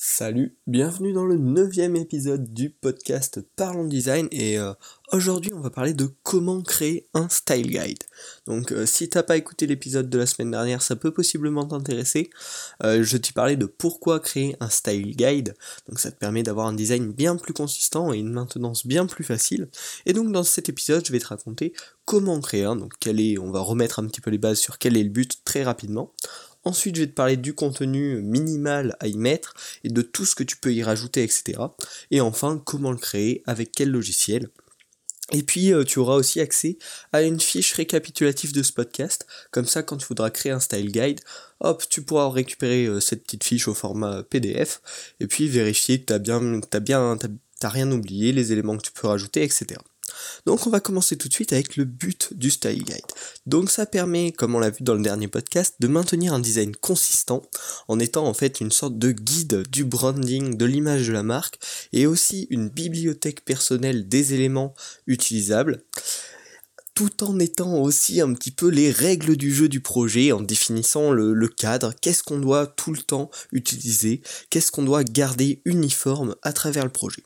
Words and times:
Salut, 0.00 0.56
bienvenue 0.68 1.12
dans 1.12 1.24
le 1.24 1.36
neuvième 1.36 1.96
épisode 1.96 2.54
du 2.54 2.70
podcast 2.70 3.40
Parlons 3.56 3.88
Design 3.88 4.28
et 4.30 4.56
euh, 4.56 4.72
aujourd'hui 5.10 5.50
on 5.52 5.58
va 5.58 5.70
parler 5.70 5.92
de 5.92 6.08
comment 6.22 6.62
créer 6.62 7.08
un 7.14 7.28
style 7.28 7.66
guide. 7.66 8.04
Donc 8.46 8.70
euh, 8.70 8.86
si 8.86 9.08
t'as 9.08 9.24
pas 9.24 9.36
écouté 9.36 9.66
l'épisode 9.66 10.08
de 10.08 10.16
la 10.16 10.26
semaine 10.26 10.52
dernière 10.52 10.82
ça 10.82 10.94
peut 10.94 11.10
possiblement 11.10 11.66
t'intéresser. 11.66 12.30
Euh, 12.84 13.02
je 13.02 13.16
t'ai 13.16 13.32
parlé 13.32 13.56
de 13.56 13.66
pourquoi 13.66 14.20
créer 14.20 14.54
un 14.60 14.68
style 14.68 15.16
guide. 15.16 15.56
Donc 15.88 15.98
ça 15.98 16.12
te 16.12 16.16
permet 16.16 16.44
d'avoir 16.44 16.68
un 16.68 16.74
design 16.74 17.10
bien 17.10 17.34
plus 17.34 17.52
consistant 17.52 18.12
et 18.12 18.18
une 18.18 18.30
maintenance 18.30 18.86
bien 18.86 19.04
plus 19.04 19.24
facile. 19.24 19.68
Et 20.06 20.12
donc 20.12 20.30
dans 20.30 20.44
cet 20.44 20.68
épisode 20.68 21.04
je 21.04 21.10
vais 21.10 21.18
te 21.18 21.26
raconter 21.26 21.72
comment 22.04 22.40
créer 22.40 22.62
un. 22.62 22.76
Donc 22.76 22.92
quel 23.00 23.20
est, 23.20 23.36
on 23.36 23.50
va 23.50 23.58
remettre 23.58 23.98
un 23.98 24.06
petit 24.06 24.20
peu 24.20 24.30
les 24.30 24.38
bases 24.38 24.60
sur 24.60 24.78
quel 24.78 24.96
est 24.96 25.02
le 25.02 25.10
but 25.10 25.42
très 25.44 25.64
rapidement. 25.64 26.14
Ensuite, 26.68 26.96
je 26.96 27.00
vais 27.00 27.06
te 27.06 27.14
parler 27.14 27.38
du 27.38 27.54
contenu 27.54 28.20
minimal 28.20 28.94
à 29.00 29.06
y 29.06 29.16
mettre 29.16 29.54
et 29.84 29.88
de 29.88 30.02
tout 30.02 30.26
ce 30.26 30.34
que 30.34 30.42
tu 30.42 30.58
peux 30.58 30.70
y 30.70 30.82
rajouter, 30.82 31.22
etc. 31.22 31.58
Et 32.10 32.20
enfin, 32.20 32.62
comment 32.62 32.90
le 32.92 32.98
créer, 32.98 33.42
avec 33.46 33.72
quel 33.72 33.90
logiciel. 33.90 34.50
Et 35.32 35.42
puis 35.42 35.72
euh, 35.72 35.82
tu 35.84 35.98
auras 35.98 36.16
aussi 36.16 36.40
accès 36.40 36.76
à 37.14 37.22
une 37.22 37.40
fiche 37.40 37.72
récapitulative 37.72 38.52
de 38.52 38.62
ce 38.62 38.72
podcast, 38.74 39.26
comme 39.50 39.64
ça 39.64 39.82
quand 39.82 39.96
tu 39.96 40.06
voudras 40.06 40.28
créer 40.28 40.52
un 40.52 40.60
style 40.60 40.92
guide, 40.92 41.20
hop, 41.60 41.82
tu 41.88 42.02
pourras 42.02 42.28
récupérer 42.30 42.84
euh, 42.84 43.00
cette 43.00 43.22
petite 43.22 43.44
fiche 43.44 43.66
au 43.66 43.72
format 43.72 44.22
PDF, 44.24 44.82
et 45.20 45.26
puis 45.26 45.48
vérifier 45.48 46.00
que 46.00 46.04
t'as 46.04 46.18
bien, 46.18 46.60
t'as 46.60 46.80
bien, 46.80 47.16
t'as 47.60 47.68
rien 47.70 47.90
oublié, 47.90 48.32
les 48.32 48.52
éléments 48.52 48.76
que 48.76 48.82
tu 48.82 48.92
peux 48.92 49.06
rajouter, 49.06 49.42
etc. 49.42 49.80
Donc 50.46 50.66
on 50.66 50.70
va 50.70 50.80
commencer 50.80 51.16
tout 51.16 51.28
de 51.28 51.32
suite 51.32 51.52
avec 51.52 51.76
le 51.76 51.84
but 51.84 52.32
du 52.34 52.50
Style 52.50 52.82
Guide. 52.82 53.00
Donc 53.46 53.70
ça 53.70 53.86
permet, 53.86 54.32
comme 54.32 54.54
on 54.54 54.58
l'a 54.58 54.70
vu 54.70 54.82
dans 54.82 54.94
le 54.94 55.02
dernier 55.02 55.28
podcast, 55.28 55.76
de 55.80 55.88
maintenir 55.88 56.32
un 56.32 56.40
design 56.40 56.74
consistant 56.76 57.42
en 57.88 57.98
étant 57.98 58.26
en 58.26 58.34
fait 58.34 58.60
une 58.60 58.72
sorte 58.72 58.98
de 58.98 59.12
guide 59.12 59.68
du 59.70 59.84
branding, 59.84 60.56
de 60.56 60.64
l'image 60.64 61.08
de 61.08 61.12
la 61.12 61.22
marque 61.22 61.58
et 61.92 62.06
aussi 62.06 62.46
une 62.50 62.68
bibliothèque 62.68 63.44
personnelle 63.44 64.08
des 64.08 64.34
éléments 64.34 64.74
utilisables 65.06 65.82
tout 66.98 67.22
en 67.22 67.38
étant 67.38 67.80
aussi 67.80 68.20
un 68.20 68.34
petit 68.34 68.50
peu 68.50 68.66
les 68.66 68.90
règles 68.90 69.36
du 69.36 69.54
jeu 69.54 69.68
du 69.68 69.80
projet, 69.80 70.32
en 70.32 70.40
définissant 70.40 71.12
le, 71.12 71.46
cadre, 71.46 71.94
qu'est-ce 72.00 72.24
qu'on 72.24 72.40
doit 72.40 72.66
tout 72.66 72.92
le 72.92 72.98
temps 72.98 73.30
utiliser, 73.52 74.20
qu'est-ce 74.50 74.72
qu'on 74.72 74.82
doit 74.82 75.04
garder 75.04 75.62
uniforme 75.64 76.34
à 76.42 76.52
travers 76.52 76.82
le 76.82 76.90
projet? 76.90 77.22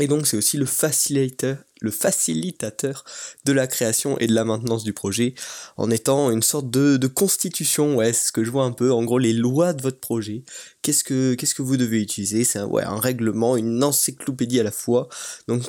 Et 0.00 0.08
donc 0.08 0.26
c'est 0.26 0.36
aussi 0.36 0.56
le 0.56 0.66
facilitateur, 0.66 1.58
le 1.80 1.92
facilitateur 1.92 3.04
de 3.44 3.52
la 3.52 3.68
création 3.68 4.18
et 4.18 4.26
de 4.26 4.34
la 4.34 4.44
maintenance 4.44 4.82
du 4.82 4.92
projet, 4.92 5.34
en 5.76 5.88
étant 5.90 6.32
une 6.32 6.42
sorte 6.42 6.68
de, 6.68 6.96
de 6.96 7.06
constitution, 7.06 7.96
ouais, 7.96 8.12
c'est 8.12 8.28
ce 8.28 8.32
que 8.32 8.42
je 8.42 8.50
vois 8.50 8.64
un 8.64 8.72
peu, 8.72 8.90
en 8.92 9.04
gros 9.04 9.18
les 9.18 9.32
lois 9.32 9.72
de 9.72 9.82
votre 9.82 10.00
projet, 10.00 10.42
qu'est-ce 10.82 11.04
que, 11.04 11.34
qu'est-ce 11.34 11.54
que 11.54 11.62
vous 11.62 11.76
devez 11.76 12.02
utiliser, 12.02 12.42
c'est 12.42 12.58
un, 12.58 12.66
ouais, 12.66 12.82
un 12.82 12.98
règlement, 12.98 13.56
une 13.56 13.84
encyclopédie 13.84 14.58
à 14.58 14.64
la 14.64 14.72
fois, 14.72 15.08
donc 15.46 15.62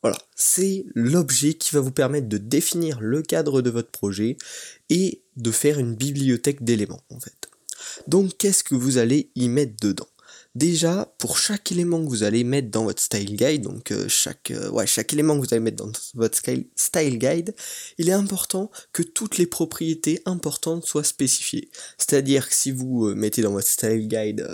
voilà, 0.00 0.18
c'est 0.36 0.84
l'objet 0.94 1.54
qui 1.54 1.74
va 1.74 1.80
vous 1.80 1.92
permettre 1.92 2.28
de 2.28 2.38
définir 2.38 3.00
le 3.00 3.22
cadre 3.22 3.62
de 3.62 3.70
votre 3.70 3.90
projet 3.90 4.36
et 4.90 5.22
de 5.36 5.50
faire 5.50 5.78
une 5.78 5.94
bibliothèque 5.96 6.62
d'éléments 6.62 7.02
en 7.10 7.18
fait. 7.18 7.48
Donc 8.06 8.36
qu'est-ce 8.36 8.64
que 8.64 8.74
vous 8.74 8.98
allez 8.98 9.30
y 9.34 9.48
mettre 9.48 9.74
dedans? 9.80 10.08
Déjà, 10.54 11.10
pour 11.16 11.38
chaque 11.38 11.72
élément 11.72 12.04
que 12.04 12.10
vous 12.10 12.24
allez 12.24 12.44
mettre 12.44 12.70
dans 12.70 12.84
votre 12.84 13.00
style 13.00 13.36
guide, 13.36 13.62
donc 13.62 13.90
euh, 13.90 14.06
chaque, 14.08 14.50
euh, 14.50 14.84
chaque 14.84 15.14
élément 15.14 15.34
que 15.34 15.46
vous 15.46 15.54
allez 15.54 15.62
mettre 15.62 15.82
dans 15.82 15.90
votre 16.14 16.36
style 16.36 17.18
guide, 17.18 17.54
il 17.96 18.10
est 18.10 18.12
important 18.12 18.70
que 18.92 19.02
toutes 19.02 19.38
les 19.38 19.46
propriétés 19.46 20.20
importantes 20.26 20.84
soient 20.84 21.04
spécifiées. 21.04 21.70
C'est-à-dire 21.96 22.50
que 22.50 22.54
si 22.54 22.70
vous 22.70 23.06
euh, 23.06 23.14
mettez 23.14 23.40
dans 23.40 23.52
votre 23.52 23.66
style 23.66 24.06
guide, 24.06 24.46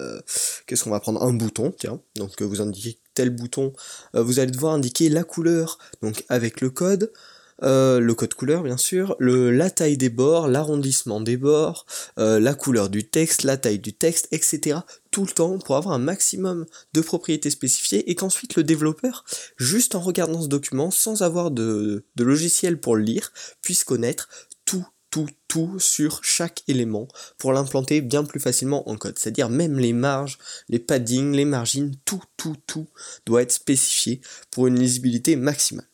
qu'est-ce 0.66 0.84
qu'on 0.84 0.90
va 0.90 1.00
prendre? 1.00 1.20
Un 1.20 1.32
bouton, 1.32 1.74
tiens, 1.76 2.00
donc 2.14 2.40
vous 2.42 2.60
indiquez 2.60 2.98
tel 3.14 3.30
bouton, 3.30 3.72
vous 4.14 4.38
allez 4.38 4.52
devoir 4.52 4.74
indiquer 4.74 5.08
la 5.08 5.24
couleur, 5.24 5.80
donc 6.02 6.24
avec 6.28 6.60
le 6.60 6.70
code, 6.70 7.12
le 7.60 8.12
code 8.12 8.34
couleur 8.34 8.62
bien 8.62 8.76
sûr, 8.76 9.16
le, 9.18 9.50
la 9.50 9.70
taille 9.70 9.96
des 9.96 10.10
bords, 10.10 10.46
l'arrondissement 10.46 11.20
des 11.20 11.36
bords, 11.36 11.84
la 12.16 12.54
couleur 12.54 12.88
du 12.88 13.08
texte, 13.08 13.42
la 13.42 13.56
taille 13.56 13.80
du 13.80 13.92
texte, 13.92 14.28
etc. 14.30 14.78
tout 15.18 15.24
le 15.24 15.32
temps 15.32 15.58
pour 15.58 15.74
avoir 15.74 15.96
un 15.96 15.98
maximum 15.98 16.64
de 16.92 17.00
propriétés 17.00 17.50
spécifiées 17.50 18.08
et 18.08 18.14
qu'ensuite 18.14 18.54
le 18.54 18.62
développeur, 18.62 19.24
juste 19.56 19.96
en 19.96 20.00
regardant 20.00 20.42
ce 20.42 20.46
document, 20.46 20.92
sans 20.92 21.22
avoir 21.22 21.50
de, 21.50 22.04
logiciel 22.16 22.78
pour 22.78 22.94
le 22.94 23.02
lire, 23.02 23.32
puisse 23.60 23.82
connaître 23.82 24.28
tout 24.64 24.86
tout, 25.10 25.28
tout 25.48 25.80
sur 25.80 26.22
chaque 26.22 26.62
élément 26.68 27.08
pour 27.36 27.52
l'implanter 27.52 28.00
bien 28.00 28.22
plus 28.22 28.38
facilement 28.38 28.88
en 28.88 28.96
code. 28.96 29.18
C'est-à-dire 29.18 29.48
même 29.48 29.76
les 29.76 29.92
marges, 29.92 30.38
les 30.68 30.78
paddings, 30.78 31.32
les 31.32 31.46
margines, 31.46 31.96
tout, 32.04 32.22
tout, 32.36 32.54
tout 32.68 32.86
doit 33.26 33.42
être 33.42 33.50
spécifié 33.50 34.20
pour 34.52 34.68
une 34.68 34.78
lisibilité 34.78 35.34
maximale. 35.34 35.88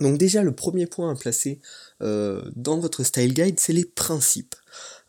Donc 0.00 0.18
déjà 0.18 0.44
le 0.44 0.54
premier 0.54 0.86
point 0.86 1.10
à 1.10 1.16
placer 1.16 1.60
euh, 2.02 2.48
dans 2.54 2.78
votre 2.78 3.02
style 3.02 3.34
guide, 3.34 3.58
c'est 3.58 3.72
les 3.72 3.84
principes. 3.84 4.54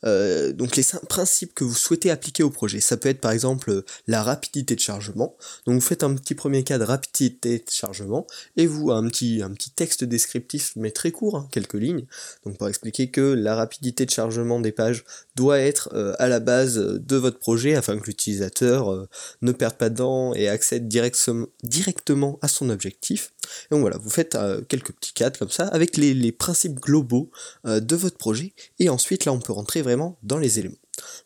Euh, 0.04 0.54
donc 0.54 0.76
les 0.76 0.84
principes 1.10 1.54
que 1.54 1.64
vous 1.64 1.74
souhaitez 1.74 2.12
appliquer 2.12 2.44
au 2.44 2.50
projet. 2.50 2.80
Ça 2.80 2.98
peut 2.98 3.10
être 3.10 3.22
par 3.22 3.32
exemple 3.32 3.84
la 4.08 4.24
rapidité 4.24 4.76
de 4.76 4.80
chargement. 4.80 5.36
Donc 5.66 5.76
vous 5.76 5.88
faites 5.88 6.04
un 6.04 6.14
petit 6.16 6.36
premier 6.36 6.64
cas 6.64 6.78
de 6.78 6.84
rapidité 6.84 7.60
de 7.60 7.70
chargement 7.70 8.28
et 8.58 8.68
vous 8.68 8.92
un 8.92 9.08
petit, 9.08 9.42
un 9.42 9.52
petit 9.52 9.72
texte 9.72 10.04
descriptif 10.04 10.74
mais 10.76 10.92
très 10.92 11.12
court, 11.12 11.38
hein, 11.38 11.48
quelques 11.52 11.76
lignes. 11.76 12.06
Donc 12.46 12.58
pour 12.58 12.68
expliquer 12.68 13.10
que 13.10 13.22
la 13.22 13.56
rapidité 13.56 14.06
de 14.06 14.12
chargement 14.12 14.60
des 14.60 14.72
pages 14.72 15.06
doit 15.36 15.60
être 15.60 15.90
euh, 15.94 16.14
à 16.20 16.28
la 16.28 16.40
base 16.40 16.78
de 16.78 17.16
votre 17.16 17.40
projet 17.40 17.76
afin 17.76 17.98
que 17.98 18.06
l'utilisateur 18.06 18.92
euh, 18.92 19.08
ne 19.42 19.52
perde 19.52 19.76
pas 19.76 19.90
de 19.90 19.96
dents 19.96 20.34
et 20.34 20.48
accède 20.48 20.88
directement 20.88 22.40
à 22.42 22.48
son 22.48 22.70
objectif. 22.70 23.34
donc 23.72 23.82
voilà, 23.82 23.98
vous 23.98 24.10
faites 24.10 24.38
quelques 24.68 24.94
petits 24.94 25.14
cadres 25.14 25.38
comme 25.38 25.50
ça 25.50 25.68
avec 25.68 25.98
les, 25.98 26.32
principes 26.32 26.80
globaux 26.80 27.30
de 27.64 27.96
votre 27.96 28.18
projet 28.18 28.54
et 28.80 28.90
ensuite 28.90 29.26
là 29.26 29.32
on 29.32 29.40
peut 29.40 29.54
rentrer 29.54 29.82
vraiment 29.82 30.18
dans 30.24 30.38
les 30.38 30.60
éléments. 30.60 30.78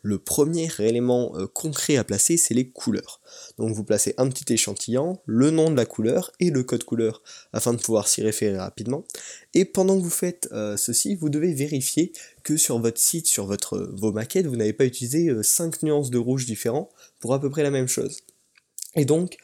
Le 0.02 0.18
premier 0.18 0.69
élément 0.80 1.34
euh, 1.36 1.48
concret 1.48 1.98
à 1.98 2.03
placer, 2.03 2.38
c'est 2.38 2.53
les 2.53 2.69
couleurs. 2.69 3.22
Donc 3.58 3.74
vous 3.74 3.84
placez 3.84 4.14
un 4.18 4.30
petit 4.30 4.52
échantillon, 4.53 5.19
le 5.25 5.52
nom 5.52 5.72
de 5.72 5.75
la 5.75 5.86
couleur 5.86 6.31
et 6.40 6.50
le 6.50 6.64
code 6.64 6.84
couleur 6.84 7.22
afin 7.53 7.74
de 7.74 7.80
pouvoir 7.80 8.08
s'y 8.08 8.22
référer 8.22 8.58
rapidement. 8.58 9.06
Et 9.53 9.66
pendant 9.66 9.98
que 9.98 10.03
vous 10.03 10.09
faites 10.09 10.50
euh, 10.52 10.78
ceci, 10.78 11.16
vous 11.16 11.30
devez 11.30 11.53
vérifier 11.53 12.12
sur 12.58 12.80
votre 12.80 13.00
site, 13.00 13.28
sur 13.28 13.46
votre, 13.46 13.90
vos 13.94 14.12
maquettes, 14.12 14.48
vous 14.48 14.56
n'avez 14.56 14.74
pas 14.74 14.86
utilisé 14.86 15.32
5 15.42 15.76
euh, 15.76 15.78
nuances 15.84 16.10
de 16.10 16.18
rouge 16.18 16.46
différents 16.46 16.90
pour 17.20 17.34
à 17.34 17.42
peu 17.42 17.50
près 17.50 17.64
la 17.64 17.72
même 17.72 17.88
chose. 17.88 18.22
Et 19.00 19.06
donc, 19.06 19.38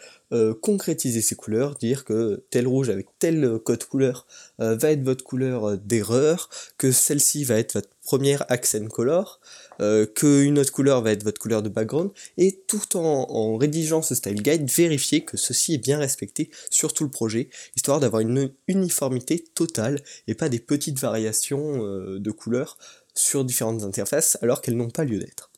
concrétiser 0.62 1.22
ces 1.22 1.36
couleurs, 1.36 1.76
dire 1.76 2.04
que 2.04 2.44
tel 2.50 2.68
rouge 2.68 2.90
avec 2.90 3.08
tel 3.20 3.58
code 3.64 3.86
couleur 3.86 4.28
va 4.60 4.92
être 4.92 5.04
votre 5.04 5.24
couleur 5.24 5.78
d'erreur, 5.78 6.50
que 6.78 6.92
celle-ci 6.92 7.46
va 7.46 7.58
être 7.58 7.74
votre 7.74 7.90
première 8.06 8.46
accent 8.50 8.86
color, 8.88 9.42
euh, 9.82 10.06
qu'une 10.06 10.58
autre 10.60 10.72
couleur 10.72 11.02
va 11.02 11.12
être 11.12 11.24
votre 11.24 11.42
couleur 11.42 11.62
de 11.62 11.70
background, 11.70 12.12
et 12.38 12.64
tout 12.68 12.96
en, 12.96 13.58
rédigeant 13.58 14.02
ce 14.02 14.16
style 14.16 14.42
guide, 14.42 14.70
vérifier 14.70 15.26
que 15.26 15.36
ceci 15.36 15.74
est 15.74 15.80
bien 15.80 15.98
respecté 15.98 16.50
sur 16.70 16.94
tout 16.94 17.04
le 17.04 17.12
projet, 17.12 17.50
histoire 17.76 18.00
d'avoir 18.00 18.22
une 18.22 18.52
uniformité 18.68 19.44
totale, 19.56 20.02
et 20.28 20.36
pas 20.36 20.48
des 20.48 20.60
petites 20.60 21.00
variations 21.00 21.84
euh, 21.84 22.20
de 22.20 22.32
couleurs 22.32 22.78
sur 23.16 23.44
différentes 23.44 23.84
interfaces, 23.84 24.38
alors 24.42 24.62
qu'elles 24.62 24.78
n'ont 24.78 24.90
pas 24.90 25.04
lieu 25.04 25.20
d'être. 25.20 25.50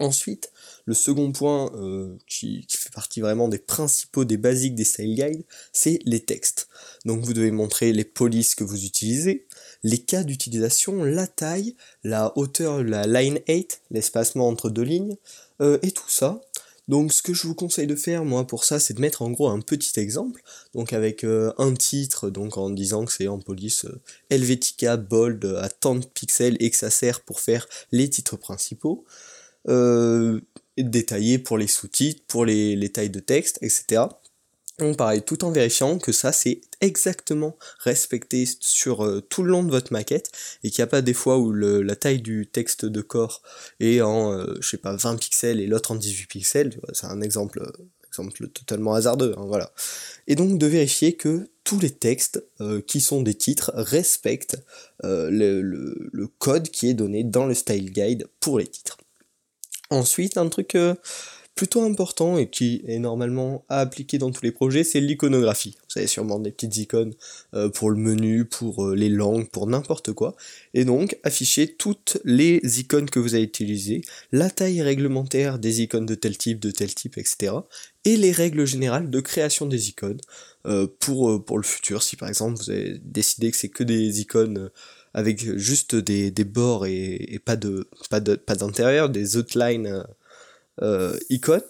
Ensuite, 0.00 0.52
le 0.84 0.94
second 0.94 1.32
point 1.32 1.72
euh, 1.74 2.16
qui, 2.28 2.64
fait 2.68 2.92
partie 2.92 3.20
vraiment 3.20 3.48
des 3.48 3.58
principaux, 3.58 4.24
des 4.24 4.36
basiques 4.36 4.76
des 4.76 4.84
style 4.84 5.16
guides, 5.16 5.44
c'est 5.72 5.98
les 6.04 6.20
textes. 6.20 6.68
Donc 7.04 7.24
vous 7.24 7.32
devez 7.32 7.50
montrer 7.50 7.92
les 7.92 8.04
polices 8.04 8.54
que 8.54 8.62
vous 8.62 8.84
utilisez, 8.84 9.46
les 9.82 9.98
cas 9.98 10.22
d'utilisation, 10.22 11.02
la 11.02 11.26
taille, 11.26 11.74
la 12.04 12.32
hauteur, 12.38 12.84
la 12.84 13.06
line 13.06 13.40
8, 13.48 13.80
l'espacement 13.90 14.46
entre 14.46 14.70
deux 14.70 14.82
lignes, 14.82 15.16
euh, 15.60 15.78
et 15.82 15.90
tout 15.90 16.08
ça. 16.08 16.40
Donc 16.86 17.12
ce 17.12 17.20
que 17.20 17.34
je 17.34 17.46
vous 17.46 17.54
conseille 17.54 17.86
de 17.86 17.94
faire 17.94 18.24
moi 18.24 18.46
pour 18.46 18.64
ça 18.64 18.80
c'est 18.80 18.94
de 18.94 19.00
mettre 19.00 19.20
en 19.20 19.30
gros 19.30 19.48
un 19.48 19.60
petit 19.60 20.00
exemple, 20.00 20.42
donc 20.74 20.94
avec 20.94 21.22
euh, 21.22 21.52
un 21.58 21.74
titre, 21.74 22.30
donc 22.30 22.56
en 22.56 22.70
disant 22.70 23.04
que 23.04 23.12
c'est 23.12 23.28
en 23.28 23.38
police 23.38 23.84
Helvetica 24.30 24.96
Bold 24.96 25.44
à 25.60 25.68
tant 25.68 25.96
de 25.96 26.06
pixels 26.06 26.56
et 26.60 26.70
que 26.70 26.76
ça 26.76 26.88
sert 26.88 27.20
pour 27.20 27.40
faire 27.40 27.66
les 27.92 28.08
titres 28.08 28.36
principaux, 28.36 29.04
détaillé 30.76 31.38
pour 31.38 31.58
les 31.58 31.66
sous-titres, 31.66 32.22
pour 32.26 32.44
les, 32.44 32.76
les 32.76 32.90
tailles 32.90 33.10
de 33.10 33.20
texte, 33.20 33.58
etc. 33.62 34.06
Donc 34.78 34.96
pareil, 34.96 35.22
tout 35.22 35.44
en 35.44 35.50
vérifiant 35.50 35.98
que 35.98 36.12
ça 36.12 36.30
c'est 36.30 36.60
exactement 36.80 37.56
respecté 37.80 38.44
sur 38.60 39.04
euh, 39.04 39.20
tout 39.20 39.42
le 39.42 39.50
long 39.50 39.64
de 39.64 39.70
votre 39.70 39.92
maquette 39.92 40.30
et 40.62 40.70
qu'il 40.70 40.82
n'y 40.82 40.84
a 40.84 40.88
pas 40.88 41.02
des 41.02 41.14
fois 41.14 41.38
où 41.38 41.52
la 41.52 41.96
taille 41.96 42.22
du 42.22 42.46
texte 42.46 42.84
de 42.84 43.00
corps 43.00 43.42
est 43.80 44.00
en, 44.00 44.32
euh, 44.32 44.56
je 44.60 44.68
sais 44.68 44.76
pas, 44.76 44.94
20 44.94 45.16
pixels 45.16 45.60
et 45.60 45.66
l'autre 45.66 45.90
en 45.90 45.96
18 45.96 46.26
pixels, 46.26 46.80
c'est 46.92 47.06
un 47.06 47.20
exemple, 47.22 47.60
exemple 48.06 48.48
totalement 48.50 48.94
hasardeux, 48.94 49.34
hein, 49.36 49.46
voilà. 49.46 49.72
Et 50.28 50.36
donc 50.36 50.58
de 50.58 50.66
vérifier 50.66 51.14
que 51.14 51.50
tous 51.64 51.80
les 51.80 51.90
textes 51.90 52.44
euh, 52.60 52.80
qui 52.80 53.00
sont 53.00 53.22
des 53.22 53.34
titres 53.34 53.72
respectent 53.74 54.58
le, 55.02 56.26
code 56.38 56.68
qui 56.68 56.88
est 56.88 56.94
donné 56.94 57.24
dans 57.24 57.46
le 57.46 57.54
style 57.54 57.90
guide 57.90 58.28
pour 58.38 58.60
les 58.60 58.66
titres. 58.68 58.96
Ensuite, 59.90 60.36
un 60.36 60.48
truc 60.48 60.76
plutôt 61.58 61.82
important 61.82 62.38
et 62.38 62.48
qui 62.48 62.82
est 62.86 63.00
normalement 63.00 63.64
à 63.68 63.80
appliquer 63.80 64.18
dans 64.18 64.30
tous 64.30 64.44
les 64.44 64.52
projets, 64.52 64.84
c'est 64.84 65.00
l'iconographie. 65.00 65.76
Vous 65.90 65.98
avez 65.98 66.06
sûrement 66.06 66.38
des 66.38 66.52
petites 66.52 66.76
icônes 66.76 67.14
euh, 67.52 67.68
pour 67.68 67.90
le 67.90 67.96
menu, 67.96 68.44
pour 68.44 68.86
euh, 68.86 68.94
les 68.94 69.08
langues, 69.08 69.48
pour 69.50 69.66
n'importe 69.66 70.12
quoi. 70.12 70.36
Et 70.72 70.84
donc, 70.84 71.18
afficher 71.24 71.66
toutes 71.74 72.18
les 72.24 72.60
icônes 72.78 73.10
que 73.10 73.18
vous 73.18 73.34
allez 73.34 73.42
utiliser, 73.42 74.02
la 74.30 74.50
taille 74.50 74.82
réglementaire 74.82 75.58
des 75.58 75.82
icônes 75.82 76.06
de 76.06 76.14
tel 76.14 76.38
type, 76.38 76.60
de 76.60 76.70
tel 76.70 76.94
type, 76.94 77.18
etc. 77.18 77.54
Et 78.04 78.16
les 78.16 78.30
règles 78.30 78.64
générales 78.64 79.10
de 79.10 79.18
création 79.18 79.66
des 79.66 79.88
icônes 79.88 80.20
euh, 80.64 80.86
pour, 81.00 81.44
pour 81.44 81.58
le 81.58 81.64
futur. 81.64 82.04
Si 82.04 82.14
par 82.14 82.28
exemple 82.28 82.56
vous 82.56 82.70
avez 82.70 83.00
décidé 83.02 83.50
que 83.50 83.56
c'est 83.56 83.68
que 83.68 83.82
des 83.82 84.20
icônes 84.20 84.70
avec 85.18 85.58
juste 85.58 85.96
des, 85.96 86.30
bords 86.44 86.86
et, 86.86 87.40
pas 87.44 87.56
de 87.56 87.88
pas 88.08 88.20
pas 88.20 88.54
d'intérieur, 88.54 89.08
des 89.08 89.36
outlines 89.36 90.04
euh, 90.80 91.18
icônes, 91.28 91.60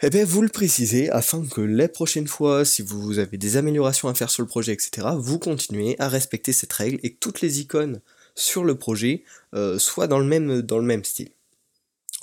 eh 0.00 0.10
bien 0.10 0.24
vous 0.24 0.42
le 0.42 0.48
précisez 0.48 1.10
afin 1.10 1.44
que 1.44 1.60
les 1.60 1.88
prochaines 1.88 2.28
fois, 2.28 2.64
si 2.64 2.82
vous 2.82 3.18
avez 3.18 3.36
des 3.36 3.56
améliorations 3.56 4.08
à 4.08 4.14
faire 4.14 4.30
sur 4.30 4.44
le 4.44 4.48
projet, 4.48 4.72
etc., 4.72 5.08
vous 5.18 5.40
continuez 5.40 5.96
à 5.98 6.08
respecter 6.08 6.52
cette 6.52 6.72
règle 6.72 7.00
et 7.02 7.14
que 7.14 7.18
toutes 7.18 7.40
les 7.40 7.60
icônes 7.60 8.00
sur 8.36 8.62
le 8.62 8.76
projet 8.76 9.24
euh, 9.54 9.80
soient 9.80 10.06
dans 10.06 10.20
le 10.20 10.26
même, 10.26 10.62
dans 10.62 10.78
le 10.78 10.84
même 10.84 11.02
style. 11.02 11.30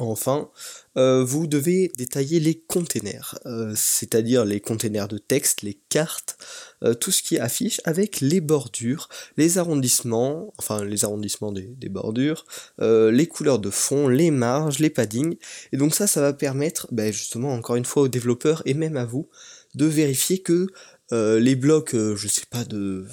Enfin, 0.02 0.50
euh, 0.96 1.26
vous 1.26 1.46
devez 1.46 1.92
détailler 1.98 2.40
les 2.40 2.56
containers, 2.56 3.38
euh, 3.46 3.74
c'est-à-dire 3.76 4.46
les 4.46 4.62
containers 4.62 5.10
de 5.10 5.18
texte, 5.18 5.62
les 5.62 5.78
cartes, 5.90 6.38
euh, 6.86 6.94
tout 6.94 7.12
ce 7.12 7.22
qui 7.22 7.38
affiche 7.38 7.82
avec 7.84 8.22
les 8.22 8.40
bordures, 8.40 9.10
les 9.36 9.58
arrondissements, 9.58 10.54
enfin 10.58 10.86
les 10.86 11.04
arrondissements 11.04 11.52
des, 11.52 11.90
bordures, 11.90 12.46
les 12.80 13.28
couleurs 13.28 13.60
de 13.60 13.70
fond, 13.70 14.08
les 14.08 14.32
marges, 14.32 14.80
les 14.80 14.90
paddings. 14.90 15.36
Et 15.74 15.78
donc 15.78 15.94
ça, 15.94 16.08
ça 16.08 16.22
va 16.22 16.32
permettre, 16.32 16.88
ben, 16.92 17.12
justement, 17.12 17.54
encore 17.54 17.76
une 17.76 17.86
fois 17.86 18.04
aux 18.04 18.08
développeurs 18.08 18.62
et 18.66 18.74
même 18.74 18.96
à 18.96 19.04
vous, 19.04 19.28
de 19.76 19.86
vérifier 19.86 20.40
que 20.40 20.68
euh, 21.12 21.40
les 21.40 21.56
blocs, 21.56 21.96
euh, 21.96 22.16
je 22.16 22.28
sais 22.28 22.46
pas, 22.50 22.64
de, 22.64 23.06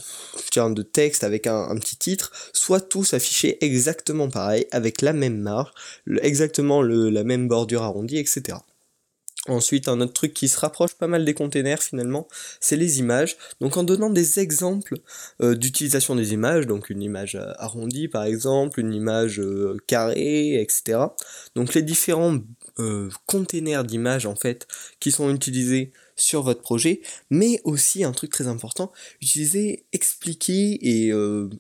texte 0.83 1.25
avec 1.25 1.47
un, 1.47 1.75
petit 1.77 1.97
titre, 1.97 2.33
soient 2.53 2.81
tous 2.81 3.15
affichés 3.15 3.65
exactement 3.65 4.29
pareil, 4.29 4.67
avec 4.71 5.03
la 5.03 5.13
même 5.13 5.39
marge, 5.39 5.73
exactement 6.23 6.83
la 6.83 7.25
même 7.25 7.49
bordure 7.49 7.83
arrondie, 7.83 8.19
etc. 8.19 8.59
Ensuite, 9.49 9.87
un 9.87 10.01
autre 10.01 10.13
truc 10.13 10.35
qui 10.35 10.49
se 10.49 10.59
rapproche 10.59 10.95
pas 10.95 11.07
mal 11.07 11.25
des 11.25 11.33
containers 11.33 11.81
finalement, 11.81 12.27
c'est 12.61 12.77
les 12.77 12.99
images. 12.99 13.37
Donc 13.61 13.77
en 13.77 13.85
donnant 13.85 14.11
des 14.11 14.41
exemples 14.41 14.97
euh, 15.41 15.55
d'utilisation 15.55 16.17
des 16.17 16.33
images, 16.33 16.67
donc 16.67 16.91
une 16.91 17.01
image 17.01 17.39
arrondie 17.59 18.09
par 18.09 18.25
exemple, 18.25 18.81
une 18.81 18.93
image 18.93 19.41
carrée, 19.87 20.61
etc. 20.61 20.99
Donc 21.55 21.75
les 21.75 21.83
différents 21.83 22.39
containers 23.27 23.85
d'images 23.85 24.27
en 24.27 24.35
fait 24.35 24.67
qui 25.01 25.13
sont 25.13 25.33
utilisés 25.33 25.93
sur 26.17 26.43
votre 26.43 26.63
projet, 26.63 27.03
mais 27.31 27.61
aussi 27.65 28.03
un 28.03 28.13
truc 28.13 28.31
très 28.31 28.49
important, 28.49 28.91
utiliser, 29.21 29.85
expliquer 29.93 30.79
et 30.81 31.13
euh, 31.13 31.51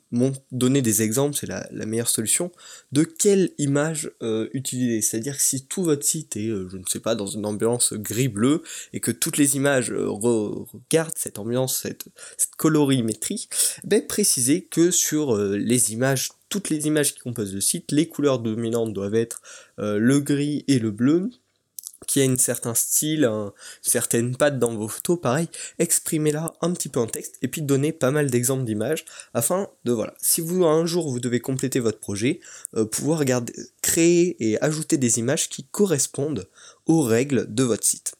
donner 0.50 0.82
des 0.82 1.02
exemples, 1.02 1.36
c'est 1.38 1.46
la, 1.46 1.86
meilleure 1.86 2.08
solution, 2.08 2.50
de 2.90 3.04
quelle 3.04 3.50
image 3.58 4.10
euh, 4.22 4.48
utiliser. 4.54 5.02
C'est-à-dire 5.02 5.36
que 5.36 5.42
si 5.42 5.66
tout 5.66 5.82
votre 5.82 6.04
site 6.04 6.36
est, 6.36 6.48
euh, 6.48 6.68
je 6.70 6.78
ne 6.78 6.84
sais 6.88 7.00
pas, 7.00 7.14
dans 7.14 7.26
une 7.26 7.44
ambiance 7.44 7.92
gris-bleu, 7.92 8.62
et 8.92 9.00
que 9.00 9.10
toutes 9.10 9.36
les 9.36 9.56
images 9.56 9.92
regardent 9.92 11.16
cette 11.16 11.38
ambiance, 11.38 11.82
cette, 11.82 12.06
colorimétrie, 12.56 13.48
ben 13.84 14.04
précisez 14.06 14.62
que 14.62 14.90
sur 14.90 15.36
les 15.36 15.92
images 15.92 16.30
toutes 16.48 16.70
les 16.70 16.86
images 16.86 17.14
qui 17.14 17.20
composent 17.20 17.54
le 17.54 17.60
site, 17.60 17.90
les 17.92 18.08
couleurs 18.08 18.38
dominantes 18.38 18.92
doivent 18.92 19.16
être 19.16 19.42
le 19.78 20.20
gris 20.20 20.64
et 20.68 20.78
le 20.78 20.90
bleu, 20.90 21.30
qui 22.06 22.20
a 22.20 22.24
une 22.24 22.38
certain 22.38 22.74
style, 22.74 23.24
une 23.24 23.52
certaine 23.82 24.36
patte 24.36 24.58
dans 24.58 24.74
vos 24.74 24.88
photos, 24.88 25.18
pareil, 25.20 25.48
exprimez-la 25.78 26.52
un 26.60 26.72
petit 26.72 26.88
peu 26.88 27.00
en 27.00 27.06
texte 27.06 27.36
et 27.42 27.48
puis 27.48 27.62
donnez 27.62 27.92
pas 27.92 28.10
mal 28.10 28.30
d'exemples 28.30 28.64
d'images 28.64 29.04
afin 29.34 29.68
de 29.84 29.92
voilà, 29.92 30.14
si 30.20 30.40
vous 30.40 30.64
un 30.64 30.86
jour 30.86 31.10
vous 31.10 31.20
devez 31.20 31.40
compléter 31.40 31.80
votre 31.80 31.98
projet, 31.98 32.40
euh, 32.74 32.84
pouvoir 32.84 33.24
créer 33.82 34.36
et 34.40 34.62
ajouter 34.62 34.98
des 34.98 35.18
images 35.18 35.48
qui 35.48 35.64
correspondent 35.64 36.48
aux 36.86 37.02
règles 37.02 37.52
de 37.52 37.62
votre 37.62 37.84
site. 37.84 38.14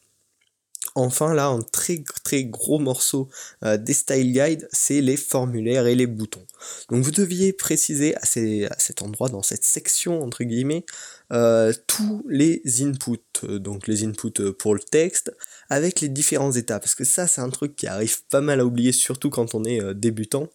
Enfin 0.95 1.35
là, 1.35 1.45
un 1.45 1.61
très 1.61 2.03
très 2.23 2.43
gros 2.43 2.79
morceau 2.79 3.29
euh, 3.63 3.77
des 3.77 3.93
style 3.93 4.31
guides, 4.31 4.67
c'est 4.71 4.99
les 4.99 5.15
formulaires 5.15 5.85
et 5.85 5.93
les 5.93 6.07
boutons. 6.07 6.43
Donc 6.89 7.03
vous 7.03 7.11
deviez 7.11 7.53
préciser 7.53 8.15
à, 8.15 8.25
cet 8.25 9.03
endroit, 9.03 9.29
dans 9.29 9.43
cette 9.43 9.63
section 9.63 10.23
entre 10.23 10.43
guillemets, 10.43 10.85
euh, 11.31 11.73
tous 11.87 12.25
les 12.29 12.61
inputs, 12.81 13.45
donc 13.59 13.87
les 13.87 14.03
inputs 14.05 14.53
pour 14.57 14.73
le 14.73 14.79
texte, 14.79 15.35
avec 15.69 16.01
les 16.01 16.09
différents 16.09 16.51
états, 16.51 16.79
parce 16.79 16.95
que 16.95 17.03
ça 17.03 17.27
c'est 17.27 17.41
un 17.41 17.49
truc 17.49 17.75
qui 17.75 17.87
arrive 17.87 18.23
pas 18.29 18.41
mal 18.41 18.59
à 18.59 18.65
oublier, 18.65 18.91
surtout 18.91 19.29
quand 19.29 19.55
on 19.55 19.63
est 19.63 19.81
euh, 19.81 19.93
débutant, 19.93 20.49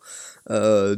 de, 0.51 0.97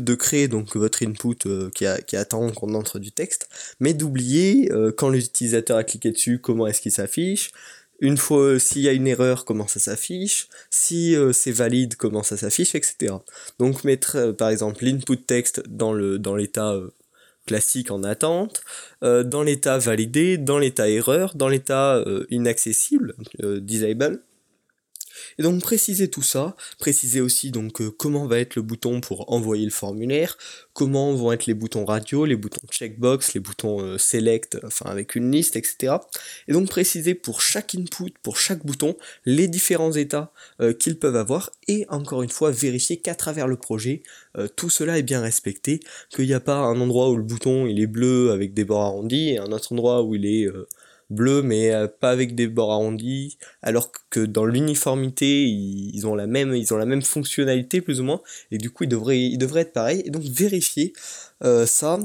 de, 0.00 0.14
créer 0.14 0.48
donc 0.48 0.76
votre 0.76 1.02
input 1.02 1.70
qui, 1.74 1.86
qui, 2.06 2.16
attend 2.16 2.50
qu'on 2.50 2.74
entre 2.74 2.98
du 2.98 3.10
texte, 3.10 3.48
mais 3.80 3.94
d'oublier 3.94 4.70
quand 4.98 5.08
l'utilisateur 5.08 5.78
a 5.78 5.84
cliqué 5.84 6.10
dessus, 6.10 6.38
comment 6.40 6.66
est-ce 6.66 6.82
qu'il 6.82 6.92
s'affiche, 6.92 7.52
une 8.02 8.16
fois, 8.16 8.40
euh, 8.40 8.58
s'il 8.58 8.82
y 8.82 8.88
a 8.88 8.92
une 8.92 9.06
erreur, 9.06 9.44
comment 9.44 9.68
ça 9.68 9.78
s'affiche, 9.78 10.48
si 10.70 11.14
euh, 11.14 11.32
c'est 11.32 11.52
valide, 11.52 11.94
comment 11.94 12.24
ça 12.24 12.36
s'affiche, 12.36 12.74
etc. 12.74 13.14
Donc 13.60 13.84
mettre 13.84 14.16
euh, 14.16 14.32
par 14.32 14.48
exemple 14.48 14.84
l'input 14.84 15.18
texte 15.18 15.62
dans 15.68 15.92
le 15.92 16.18
dans 16.18 16.34
l'état 16.34 16.76
classique 17.52 17.90
en 17.90 18.02
attente, 18.02 18.62
dans 19.02 19.42
l'état 19.42 19.76
validé, 19.78 20.38
dans 20.38 20.58
l'état 20.58 20.88
erreur, 20.88 21.34
dans 21.34 21.48
l'état 21.48 22.02
inaccessible, 22.30 23.14
disable, 23.60 24.20
et 25.38 25.42
donc 25.42 25.60
préciser 25.60 26.08
tout 26.08 26.22
ça, 26.22 26.56
préciser 26.78 27.20
aussi 27.20 27.50
donc 27.50 27.80
euh, 27.80 27.90
comment 27.90 28.26
va 28.26 28.38
être 28.38 28.56
le 28.56 28.62
bouton 28.62 29.00
pour 29.00 29.32
envoyer 29.32 29.64
le 29.64 29.70
formulaire, 29.70 30.36
comment 30.72 31.12
vont 31.14 31.32
être 31.32 31.46
les 31.46 31.54
boutons 31.54 31.84
radio, 31.84 32.24
les 32.24 32.36
boutons 32.36 32.66
checkbox, 32.70 33.34
les 33.34 33.40
boutons 33.40 33.80
euh, 33.80 33.98
select, 33.98 34.58
enfin 34.64 34.86
avec 34.90 35.14
une 35.14 35.30
liste, 35.30 35.56
etc. 35.56 35.94
Et 36.48 36.52
donc 36.52 36.68
préciser 36.68 37.14
pour 37.14 37.40
chaque 37.40 37.74
input, 37.74 38.12
pour 38.22 38.36
chaque 38.36 38.64
bouton, 38.64 38.96
les 39.24 39.48
différents 39.48 39.92
états 39.92 40.32
euh, 40.60 40.72
qu'ils 40.72 40.98
peuvent 40.98 41.16
avoir 41.16 41.50
et 41.68 41.86
encore 41.88 42.22
une 42.22 42.30
fois 42.30 42.50
vérifier 42.50 42.98
qu'à 42.98 43.14
travers 43.14 43.48
le 43.48 43.56
projet, 43.56 44.02
tout 44.56 44.70
cela 44.70 44.98
est 44.98 45.02
bien 45.02 45.20
respecté, 45.20 45.80
qu'il 46.08 46.26
n'y 46.26 46.32
a 46.32 46.40
pas 46.40 46.56
un 46.56 46.80
endroit 46.80 47.10
où 47.10 47.16
le 47.16 47.22
bouton 47.22 47.66
il 47.66 47.80
est 47.80 47.86
bleu 47.86 48.30
avec 48.30 48.54
des 48.54 48.64
bords 48.64 48.82
arrondis 48.82 49.30
et 49.30 49.38
un 49.38 49.52
autre 49.52 49.72
endroit 49.72 50.02
où 50.02 50.14
il 50.14 50.24
est 50.24 50.48
bleu 51.10 51.42
mais 51.42 51.72
euh, 51.72 51.88
pas 51.88 52.10
avec 52.10 52.34
des 52.34 52.48
bords 52.48 52.72
arrondis 52.72 53.38
alors 53.62 53.90
que 54.10 54.20
dans 54.20 54.44
l'uniformité 54.44 55.44
ils, 55.44 56.06
ont 56.06 56.14
la 56.14 56.26
même 56.26 56.54
ils 56.54 56.72
ont 56.72 56.76
la 56.76 56.86
même 56.86 57.02
fonctionnalité 57.02 57.80
plus 57.80 58.00
ou 58.00 58.04
moins 58.04 58.20
et 58.50 58.58
du 58.58 58.70
coup 58.70 58.84
ils 58.84 58.88
devraient 58.88 59.20
ils 59.20 59.38
devraient 59.38 59.62
être 59.62 59.72
pareils. 59.72 60.02
Et 60.04 60.10
donc 60.10 60.22
vérifier 60.22 60.92
euh, 61.44 61.66
ça 61.66 61.98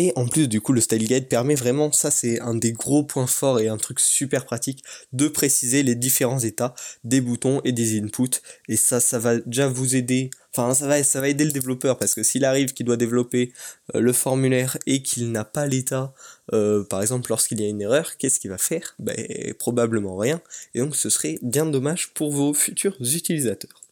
et 0.00 0.12
en 0.14 0.28
plus, 0.28 0.46
du 0.46 0.60
coup, 0.60 0.72
le 0.72 0.80
style 0.80 1.08
guide 1.08 1.26
permet 1.26 1.56
vraiment, 1.56 1.90
ça 1.90 2.12
c'est 2.12 2.38
un 2.38 2.54
des 2.54 2.70
gros 2.70 3.02
points 3.02 3.26
forts 3.26 3.58
et 3.58 3.66
un 3.66 3.78
truc 3.78 3.98
super 3.98 4.44
pratique, 4.44 4.84
de 5.12 5.26
préciser 5.26 5.82
les 5.82 5.96
différents 5.96 6.38
états 6.38 6.76
des 7.02 7.20
boutons 7.20 7.60
et 7.64 7.72
des 7.72 7.98
inputs. 8.00 8.40
Et 8.68 8.76
ça, 8.76 9.00
ça 9.00 9.18
va 9.18 9.38
déjà 9.38 9.66
vous 9.66 9.96
aider, 9.96 10.30
enfin 10.56 10.72
ça 10.72 10.86
va, 10.86 11.28
aider 11.28 11.44
le 11.44 11.50
développeur 11.50 11.98
parce 11.98 12.14
que 12.14 12.22
s'il 12.22 12.44
arrive 12.44 12.74
qu'il 12.74 12.86
doit 12.86 12.96
développer 12.96 13.52
euh, 13.96 13.98
le 13.98 14.12
formulaire 14.12 14.78
et 14.86 15.02
qu'il 15.02 15.32
n'a 15.32 15.44
pas 15.44 15.66
l'état, 15.66 16.14
euh, 16.52 16.84
par 16.84 17.02
exemple 17.02 17.28
lorsqu'il 17.30 17.60
y 17.60 17.64
a 17.64 17.68
une 17.68 17.82
erreur, 17.82 18.18
qu'est-ce 18.18 18.38
qu'il 18.38 18.50
va 18.50 18.58
faire? 18.58 18.94
Ben 19.00 19.16
probablement 19.58 20.16
rien. 20.16 20.40
Et 20.74 20.78
donc 20.78 20.94
ce 20.94 21.10
serait 21.10 21.40
bien 21.42 21.66
dommage 21.66 22.14
pour 22.14 22.30
vos 22.30 22.54
futurs 22.54 22.96
utilisateurs. 23.00 23.87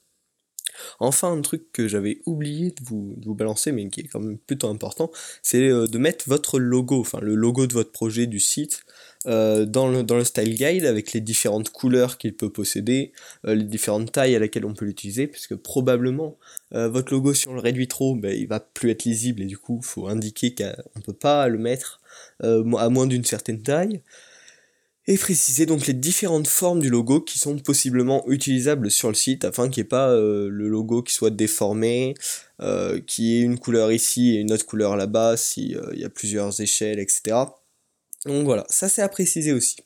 Enfin, 1.01 1.33
un 1.33 1.41
truc 1.41 1.73
que 1.73 1.89
j'avais 1.89 2.21
oublié 2.27 2.71
de 2.71 2.85
vous, 2.85 3.17
balancer, 3.35 3.73
mais 3.73 3.89
qui 3.89 4.01
est 4.01 4.09
quand 4.09 4.21
même 4.21 4.39
plutôt 4.39 4.69
important, 4.69 5.11
c'est 5.43 5.69
euh, 5.69 5.87
de 5.87 5.99
mettre 5.99 6.25
votre 6.29 6.59
logo, 6.59 7.01
enfin 7.01 7.19
le 7.21 7.35
logo 7.35 7.67
de 7.67 7.73
votre 7.73 7.93
projet 7.93 8.27
du 8.27 8.41
site, 8.41 8.83
euh, 9.27 9.65
dans, 9.67 9.89
le, 9.89 10.03
dans 10.03 10.17
le 10.17 10.25
style 10.25 10.55
guide 10.55 10.85
avec 10.85 11.13
les 11.13 11.21
différentes 11.21 11.71
couleurs 11.71 12.19
qu'il 12.19 12.35
peut 12.35 12.51
posséder, 12.51 13.13
euh, 13.47 13.55
les 13.55 13.65
différentes 13.65 14.13
tailles 14.13 14.37
à 14.37 14.39
laquelle 14.39 14.65
on 14.65 14.75
peut 14.75 14.85
l'utiliser, 14.85 15.27
puisque 15.27 15.57
probablement 15.57 16.37
votre 16.73 17.13
logo 17.13 17.33
si 17.33 17.47
on 17.47 17.55
le 17.55 17.61
réduit 17.61 17.87
trop, 17.87 18.17
ben, 18.17 18.37
il 18.37 18.49
va 18.49 18.59
plus 18.59 18.91
être 18.91 19.05
lisible 19.05 19.41
et 19.41 19.47
du 19.47 19.57
coup 19.57 19.79
il 19.81 19.87
faut 19.87 20.09
indiquer 20.09 20.53
qu'on 20.53 20.99
ne 20.99 21.03
peut 21.03 21.13
pas 21.13 21.47
le 21.47 21.59
mettre 21.59 22.01
à 22.43 22.89
moins 22.89 23.07
d'une 23.07 23.25
certaine 23.25 23.63
taille 23.63 24.03
et 25.09 25.17
préciser 25.17 25.67
donc 25.67 25.87
les 25.87 25.93
différentes 25.93 26.49
formes 26.49 26.81
du 26.81 26.91
logo 26.91 27.21
qui 27.21 27.39
sont 27.39 27.59
possiblement 27.59 28.25
utilisables 28.29 28.91
sur 28.91 29.09
le 29.09 29.15
site 29.15 29.45
afin 29.45 29.69
qu'il 29.69 29.83
n'y 29.83 29.87
ait 29.87 29.89
pas 29.89 30.11
euh, 30.11 30.49
le 30.51 30.69
logo 30.69 31.03
qui 31.03 31.15
soit 31.15 31.31
déformé, 31.31 32.15
euh, 32.61 33.01
qui 33.07 33.37
ait 33.37 33.41
une 33.41 33.59
couleur 33.59 33.93
ici 33.93 34.37
et 34.37 34.41
une 34.41 34.53
autre 34.53 34.67
couleur 34.67 34.97
là-bas 34.97 35.37
s'il 35.37 35.77
euh, 35.77 35.95
y 35.95 36.05
a 36.05 36.11
plusieurs 36.11 36.61
échelles, 36.61 36.99
etc. 36.99 37.37
Donc 38.25 38.45
voilà, 38.45 38.67
ça 38.69 38.89
c'est 38.89 39.03
à 39.03 39.09
préciser 39.09 39.53
aussi. 39.53 39.77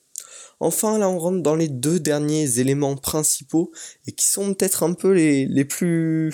Enfin 0.59 0.99
là 0.99 1.09
on 1.09 1.19
rentre 1.19 1.43
dans 1.43 1.57
les 1.57 1.69
deux 1.69 2.01
derniers 2.01 2.59
éléments 2.59 2.97
principaux 2.97 3.73
et 4.07 4.13
qui 4.13 4.27
sont 4.27 4.55
peut-être 4.55 4.83
un 4.83 4.95
peu 4.95 5.13
les, 5.13 5.65
plus 5.65 6.33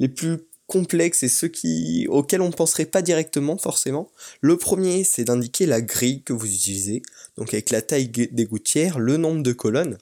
les 0.00 0.08
plus 0.08 0.38
complexes 0.66 1.22
et 1.22 1.28
ceux 1.28 1.48
qui, 1.48 2.06
auxquels 2.08 2.40
on 2.40 2.48
ne 2.48 2.52
penserait 2.52 2.86
pas 2.86 3.02
directement 3.02 3.58
forcément. 3.58 4.10
Le 4.40 4.56
premier, 4.56 5.04
c'est 5.04 5.24
d'indiquer 5.24 5.66
la 5.66 5.80
grille 5.80 6.22
que 6.22 6.32
vous 6.32 6.46
utilisez. 6.46 7.02
Donc 7.36 7.52
avec 7.52 7.70
la 7.70 7.82
taille 7.82 8.08
des 8.08 8.44
gouttières, 8.44 8.98
le 8.98 9.16
nombre 9.16 9.42
de 9.42 9.52
colonnes, 9.52 9.98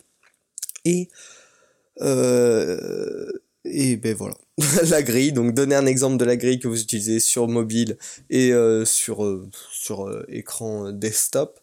et 0.84 1.08
euh, 2.00 3.30
et 3.64 3.96
ben 3.96 4.14
voilà, 4.14 4.34
la 4.88 5.02
grille. 5.02 5.32
Donc 5.32 5.54
donner 5.54 5.74
un 5.74 5.86
exemple 5.86 6.16
de 6.16 6.24
la 6.24 6.36
grille 6.36 6.58
que 6.58 6.68
vous 6.68 6.80
utilisez 6.80 7.20
sur 7.20 7.48
mobile 7.48 7.98
et 8.30 8.52
euh, 8.52 8.84
sur, 8.84 9.24
euh, 9.24 9.48
écran 10.28 10.90
desktop. 10.92 11.60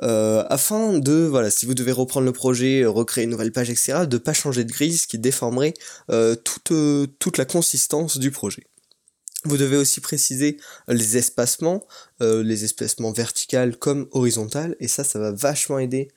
afin 0.00 0.98
de, 0.98 1.24
voilà, 1.24 1.50
si 1.50 1.66
vous 1.66 1.74
devez 1.74 1.92
reprendre 1.92 2.26
le 2.26 2.32
projet, 2.32 2.84
recréer 2.84 3.24
une 3.24 3.30
nouvelle 3.30 3.52
page, 3.52 3.70
etc., 3.70 4.06
de 4.08 4.18
pas 4.18 4.32
changer 4.32 4.64
de 4.64 4.72
grille, 4.72 4.96
ce 4.96 5.06
qui 5.06 5.18
déformerait 5.18 5.74
toute, 6.08 6.72
toute 7.18 7.38
la 7.38 7.44
consistance 7.44 8.18
du 8.18 8.30
projet. 8.30 8.64
Vous 9.44 9.56
devez 9.56 9.76
aussi 9.76 10.00
préciser 10.00 10.56
les 10.88 11.16
espacements, 11.16 11.86
les 12.20 12.64
espacements 12.64 13.12
verticales 13.12 13.76
comme 13.76 14.08
horizontales, 14.12 14.74
et 14.80 14.88
ça, 14.88 15.04
ça 15.04 15.18
va 15.18 15.32
vachement 15.32 15.78
aider 15.78 16.08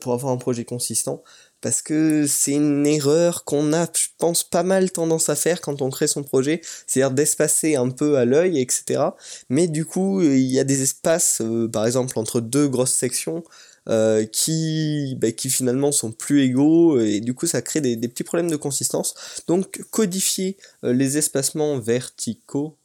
pour 0.00 0.12
avoir 0.14 0.32
un 0.32 0.38
projet 0.38 0.64
consistant 0.64 1.22
parce 1.62 1.80
que 1.80 2.26
c'est 2.26 2.52
une 2.52 2.86
erreur 2.86 3.44
qu'on 3.44 3.72
a, 3.72 3.86
je 3.86 4.08
pense, 4.18 4.44
pas 4.44 4.64
mal 4.64 4.90
tendance 4.90 5.28
à 5.30 5.36
faire 5.36 5.60
quand 5.62 5.80
on 5.80 5.88
crée 5.88 6.08
son 6.08 6.24
projet, 6.24 6.60
c'est-à-dire 6.86 7.12
d'espacer 7.12 7.76
un 7.76 7.88
peu 7.88 8.18
à 8.18 8.26
l'œil, 8.26 8.60
etc. 8.60 9.00
Mais 9.48 9.68
du 9.68 9.86
coup, 9.86 10.20
il 10.20 10.40
y 10.40 10.58
a 10.58 10.64
des 10.64 10.82
espaces, 10.82 11.40
euh, 11.40 11.68
par 11.68 11.86
exemple, 11.86 12.18
entre 12.18 12.40
deux 12.40 12.68
grosses 12.68 12.94
sections, 12.94 13.44
euh, 13.88 14.24
qui, 14.24 15.16
bah, 15.20 15.32
qui 15.32 15.50
finalement 15.50 15.92
sont 15.92 16.12
plus 16.12 16.42
égaux 16.42 17.00
et 17.00 17.20
du 17.20 17.34
coup 17.34 17.46
ça 17.46 17.62
crée 17.62 17.80
des, 17.80 17.96
petits 17.96 18.24
problèmes 18.24 18.50
de 18.50 18.56
consistance. 18.56 19.14
Donc 19.48 19.82
codifier 19.90 20.56
euh, 20.84 20.92
les 20.92 21.18
espacements 21.18 21.78
verticaux, 21.78 22.78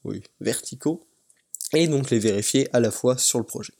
et 1.73 1.87
donc 1.87 2.09
les 2.09 2.19
vérifier 2.19 2.69
à 2.73 2.79
la 2.79 2.91
fois 2.91 3.17
sur 3.17 3.39
le 3.39 3.45
projet. 3.45 3.73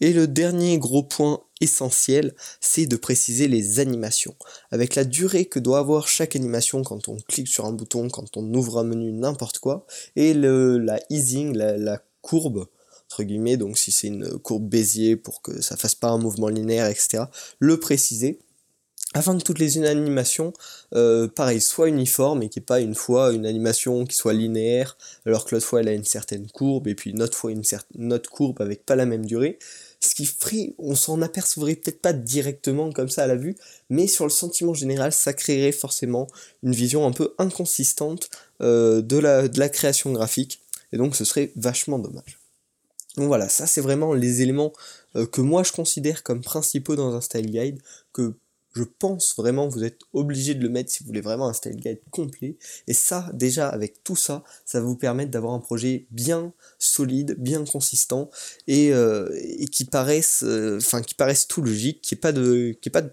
Et 0.00 0.12
le 0.12 0.26
dernier 0.26 0.78
gros 0.78 1.02
point 1.02 1.40
essentiel, 1.60 2.34
c'est 2.60 2.86
de 2.86 2.96
préciser 2.96 3.48
les 3.48 3.80
animations. 3.80 4.34
Avec 4.70 4.94
la 4.94 5.04
durée 5.04 5.44
que 5.44 5.58
doit 5.58 5.78
avoir 5.78 6.08
chaque 6.08 6.36
animation 6.36 6.82
quand 6.82 7.08
on 7.08 7.16
clique 7.28 7.48
sur 7.48 7.66
un 7.66 7.72
bouton, 7.72 8.08
quand 8.08 8.36
on 8.36 8.54
ouvre 8.54 8.78
un 8.78 8.84
menu, 8.84 9.12
n'importe 9.12 9.58
quoi, 9.58 9.86
et 10.16 10.34
le, 10.34 10.78
la 10.78 11.00
easing, 11.10 11.54
la, 11.56 12.02
courbe, 12.22 12.66
donc 13.56 13.78
si 13.78 13.92
c'est 13.92 14.06
une 14.08 14.38
courbe 14.38 14.68
Bézier 14.68 15.16
pour 15.16 15.42
que 15.42 15.60
ça 15.60 15.76
fasse 15.76 15.94
pas 15.94 16.08
un 16.08 16.18
mouvement 16.18 16.48
linéaire, 16.48 16.86
etc., 16.86 17.24
le 17.58 17.78
préciser 17.78 18.38
afin 19.12 19.36
que 19.36 19.42
toutes 19.42 19.58
les 19.58 19.76
animations, 19.84 20.52
euh, 20.94 21.26
pareil, 21.26 21.60
soient 21.60 21.88
uniformes 21.88 22.44
et 22.44 22.48
qu'il 22.48 22.60
n'y 22.60 22.64
ait 22.64 22.66
pas 22.66 22.80
une 22.80 22.94
fois 22.94 23.32
une 23.32 23.44
animation 23.44 24.06
qui 24.06 24.14
soit 24.14 24.32
linéaire, 24.32 24.96
alors 25.26 25.44
que 25.44 25.54
l'autre 25.54 25.66
fois 25.66 25.80
elle 25.80 25.88
a 25.88 25.92
une 25.92 26.04
certaine 26.04 26.46
courbe, 26.48 26.86
et 26.86 26.94
puis 26.94 27.10
une 27.10 27.20
autre 27.20 27.36
fois 27.36 27.50
une, 27.50 28.12
autre 28.12 28.30
courbe 28.30 28.62
avec 28.62 28.86
pas 28.86 28.94
la 28.94 29.06
même 29.06 29.26
durée. 29.26 29.58
Ce 29.98 30.14
qui 30.14 30.26
ferait, 30.26 30.74
on 30.78 30.94
s'en 30.94 31.22
apercevrait 31.22 31.74
peut-être 31.74 32.00
pas 32.00 32.12
directement 32.12 32.92
comme 32.92 33.08
ça 33.08 33.24
à 33.24 33.26
la 33.26 33.34
vue, 33.34 33.56
mais 33.90 34.06
sur 34.06 34.24
le 34.24 34.30
sentiment 34.30 34.74
général, 34.74 35.12
ça 35.12 35.32
créerait 35.32 35.72
forcément 35.72 36.28
une 36.62 36.72
vision 36.72 37.04
un 37.04 37.12
peu 37.12 37.34
inconsistante 37.38 38.30
euh, 38.62 39.02
de 39.02 39.18
la 39.18 39.68
création 39.68 40.12
graphique, 40.12 40.62
et 40.92 40.98
donc 40.98 41.16
ce 41.16 41.24
serait 41.24 41.50
vachement 41.56 41.98
dommage. 41.98 42.39
Donc 43.20 43.28
voilà, 43.28 43.50
ça 43.50 43.66
c'est 43.66 43.82
vraiment 43.82 44.14
les 44.14 44.40
éléments 44.40 44.72
euh, 45.14 45.26
que 45.26 45.42
moi 45.42 45.62
je 45.62 45.72
considère 45.72 46.22
comme 46.22 46.40
principaux 46.40 46.96
dans 46.96 47.14
un 47.14 47.20
style 47.20 47.50
guide, 47.50 47.78
que 48.14 48.32
je 48.72 48.82
pense 48.82 49.36
vraiment 49.36 49.68
vous 49.68 49.84
êtes 49.84 49.98
obligé 50.14 50.54
de 50.54 50.62
le 50.62 50.70
mettre 50.70 50.90
si 50.90 51.00
vous 51.02 51.08
voulez 51.08 51.20
vraiment 51.20 51.46
un 51.46 51.52
style 51.52 51.76
guide 51.76 52.00
complet. 52.10 52.56
Et 52.86 52.94
ça, 52.94 53.28
déjà, 53.34 53.68
avec 53.68 54.02
tout 54.04 54.16
ça, 54.16 54.42
ça 54.64 54.80
va 54.80 54.86
vous 54.86 54.96
permettre 54.96 55.30
d'avoir 55.30 55.52
un 55.52 55.58
projet 55.58 56.06
bien 56.10 56.54
solide, 56.78 57.36
bien 57.38 57.62
consistant 57.66 58.30
et, 58.66 58.90
euh, 58.94 59.28
qui 59.70 59.84
paraisse, 59.84 60.42
euh, 60.42 60.78
enfin, 60.78 61.02
qui 61.02 61.14
paraisse 61.14 61.46
tout 61.46 61.60
logique, 61.60 62.00
qui 62.00 62.14
est 62.14 62.18
pas 62.18 62.32
de, 62.32 62.74
qui 62.80 62.88
est 62.88 62.92
pas 62.92 63.02
de, 63.02 63.12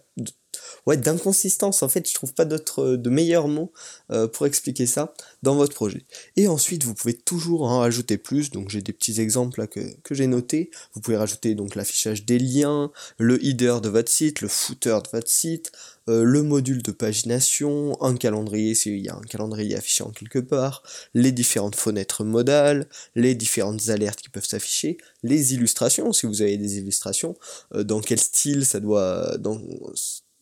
ouais, 0.87 0.97
d'inconsistance. 0.97 1.83
En 1.83 1.89
fait, 1.89 2.09
je 2.09 2.13
trouve 2.13 2.33
pas 2.33 2.45
d'autres, 2.45 2.83
euh, 2.83 2.97
de 2.97 3.09
meilleurs 3.09 3.47
mots 3.47 3.71
euh, 4.11 4.27
pour 4.27 4.47
expliquer 4.47 4.87
ça 4.87 5.13
dans 5.43 5.55
votre 5.55 5.75
projet. 5.75 6.05
Et 6.35 6.47
ensuite, 6.47 6.83
vous 6.83 6.95
pouvez 6.95 7.13
toujours 7.13 7.63
en 7.63 7.79
rajouter 7.79 8.17
plus. 8.17 8.49
Donc, 8.49 8.69
j'ai 8.69 8.81
des 8.81 8.93
petits 8.93 9.21
exemples 9.21 9.59
là 9.59 9.67
que, 9.67 9.81
que 10.01 10.15
j'ai 10.15 10.27
notés. 10.27 10.71
Vous 10.93 11.01
pouvez 11.01 11.17
rajouter 11.17 11.53
donc 11.53 11.75
l'affichage 11.75 12.25
des 12.25 12.39
liens, 12.39 12.91
le 13.19 13.43
header 13.45 13.77
de 13.83 13.89
votre 13.89 14.11
site, 14.11 14.41
le 14.41 14.47
footer 14.47 14.97
de 15.03 15.09
votre 15.11 15.29
site, 15.29 15.71
euh, 16.09 16.23
le 16.23 16.41
module 16.41 16.81
de 16.81 16.91
pagination, 16.91 18.01
un 18.01 18.15
calendrier 18.15 18.73
s'il 18.73 18.99
y 18.99 19.09
a 19.09 19.15
un 19.15 19.21
calendrier 19.21 19.75
affiché 19.75 20.03
en 20.05 20.11
quelque 20.11 20.39
part, 20.39 20.83
les 21.13 21.33
différentes 21.33 21.75
fenêtres 21.75 22.23
modales, 22.23 22.87
les 23.15 23.35
différentes 23.35 23.89
alertes 23.89 24.21
qui 24.21 24.29
peuvent 24.29 24.47
s'afficher, 24.47 24.97
les 25.23 25.53
illustrations 25.53 26.13
si 26.13 26.25
vous 26.25 26.41
avez 26.41 26.57
des 26.57 26.77
illustrations, 26.77 27.35
dans 27.75 27.99
quel 27.99 28.19
style 28.19 28.65
ça 28.65 28.79
doit, 28.79 29.37
dans 29.37 29.59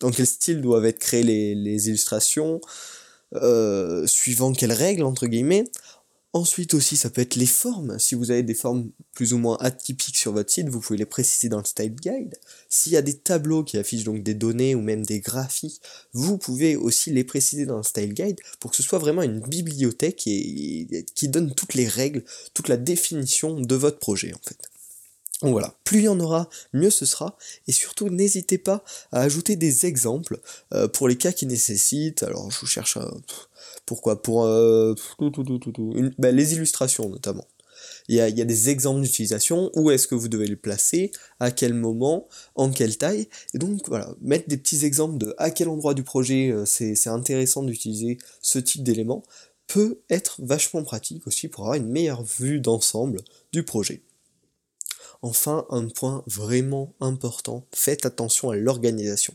dans 0.05 0.11
quel 0.11 0.27
style 0.27 0.61
doivent 0.61 0.85
être 0.85 0.99
créées 0.99 1.23
les, 1.23 1.87
illustrations, 1.87 2.61
euh, 3.33 4.05
suivant 4.05 4.53
quelles 4.53 4.71
règles, 4.71 5.03
entre 5.03 5.25
guillemets. 5.25 5.63
Ensuite 6.31 6.75
aussi, 6.75 6.95
ça 6.95 7.09
peut 7.09 7.21
être 7.21 7.37
les 7.37 7.47
formes. 7.47 7.97
Si 7.97 8.13
vous 8.13 8.29
avez 8.29 8.43
des 8.43 8.53
formes 8.53 8.91
plus 9.13 9.33
ou 9.33 9.39
moins 9.39 9.57
atypiques 9.61 10.17
sur 10.17 10.31
votre 10.31 10.51
site, 10.51 10.69
vous 10.69 10.79
pouvez 10.79 10.99
les 10.99 11.07
préciser 11.07 11.49
dans 11.49 11.57
le 11.57 11.63
style 11.63 11.95
guide. 11.95 12.35
S'il 12.69 12.91
y 12.91 12.97
a 12.97 13.01
des 13.01 13.17
tableaux 13.17 13.63
qui 13.63 13.77
affichent 13.79 14.03
donc 14.03 14.21
des 14.21 14.35
données 14.35 14.75
ou 14.75 14.81
même 14.81 15.03
des 15.03 15.21
graphiques, 15.21 15.81
vous 16.13 16.37
pouvez 16.37 16.75
aussi 16.75 17.09
les 17.09 17.23
préciser 17.23 17.65
dans 17.65 17.77
le 17.77 17.83
style 17.83 18.13
guide 18.13 18.39
pour 18.59 18.71
que 18.71 18.77
ce 18.77 18.83
soit 18.83 18.99
vraiment 18.99 19.23
une 19.23 19.39
bibliothèque 19.39 20.17
qui 20.17 21.29
donne 21.29 21.55
toutes 21.55 21.73
les 21.73 21.87
règles, 21.87 22.23
toute 22.53 22.67
la 22.67 22.77
définition 22.77 23.59
de 23.59 23.75
votre 23.75 23.97
projet 23.97 24.33
en 24.33 24.41
fait. 24.47 24.69
Donc 25.41 25.51
voilà, 25.51 25.75
plus 25.83 25.99
il 25.99 26.05
y 26.05 26.07
en 26.07 26.19
aura, 26.19 26.49
mieux 26.71 26.89
ce 26.89 27.05
sera, 27.05 27.37
et 27.67 27.73
surtout 27.73 28.09
n'hésitez 28.09 28.57
pas 28.57 28.83
à 29.11 29.21
ajouter 29.21 29.57
des 29.57 29.85
exemples 29.85 30.39
euh, 30.73 30.87
pour 30.87 31.09
les 31.09 31.17
cas 31.17 31.33
qui 31.33 31.45
nécessitent, 31.45 32.23
alors 32.23 32.49
je 32.51 32.59
vous 32.59 32.67
cherche 32.67 32.95
un... 32.95 33.11
pourquoi, 33.85 34.21
pour 34.21 34.45
euh, 34.45 34.95
bah, 36.17 36.31
les 36.31 36.53
illustrations 36.53 37.09
notamment. 37.09 37.45
Il 38.07 38.15
y, 38.15 38.21
a, 38.21 38.29
des 38.29 38.69
exemples 38.69 39.01
d'utilisation, 39.01 39.71
où 39.75 39.91
est-ce 39.91 40.07
que 40.07 40.15
vous 40.15 40.27
devez 40.27 40.47
les 40.47 40.55
placer, 40.55 41.11
à 41.39 41.51
quel 41.51 41.73
moment, 41.73 42.27
en 42.55 42.71
quelle 42.71 42.97
taille, 42.97 43.27
et 43.53 43.57
donc 43.57 43.89
voilà, 43.89 44.15
mettre 44.21 44.47
des 44.47 44.57
petits 44.57 44.85
exemples 44.85 45.17
de 45.17 45.35
à 45.37 45.51
quel 45.51 45.69
endroit 45.69 45.93
du 45.93 46.03
projet 46.03 46.51
euh, 46.51 46.65
c'est 46.65 47.07
intéressant 47.07 47.63
d'utiliser 47.63 48.17
ce 48.41 48.59
type 48.59 48.83
d'éléments, 48.83 49.23
peut 49.67 49.99
être 50.09 50.37
vachement 50.39 50.83
pratique 50.83 51.27
aussi 51.27 51.47
pour 51.47 51.65
avoir 51.65 51.75
une 51.75 51.89
meilleure 51.89 52.23
vue 52.23 52.59
d'ensemble 52.59 53.21
du 53.51 53.63
projet. 53.63 54.01
Enfin, 55.25 55.65
un 55.71 55.87
point 55.87 56.23
vraiment 56.27 56.93
important, 57.01 57.65
faites 57.73 58.05
attention 58.05 58.51
à 58.51 58.55
l'organisation. 58.55 59.33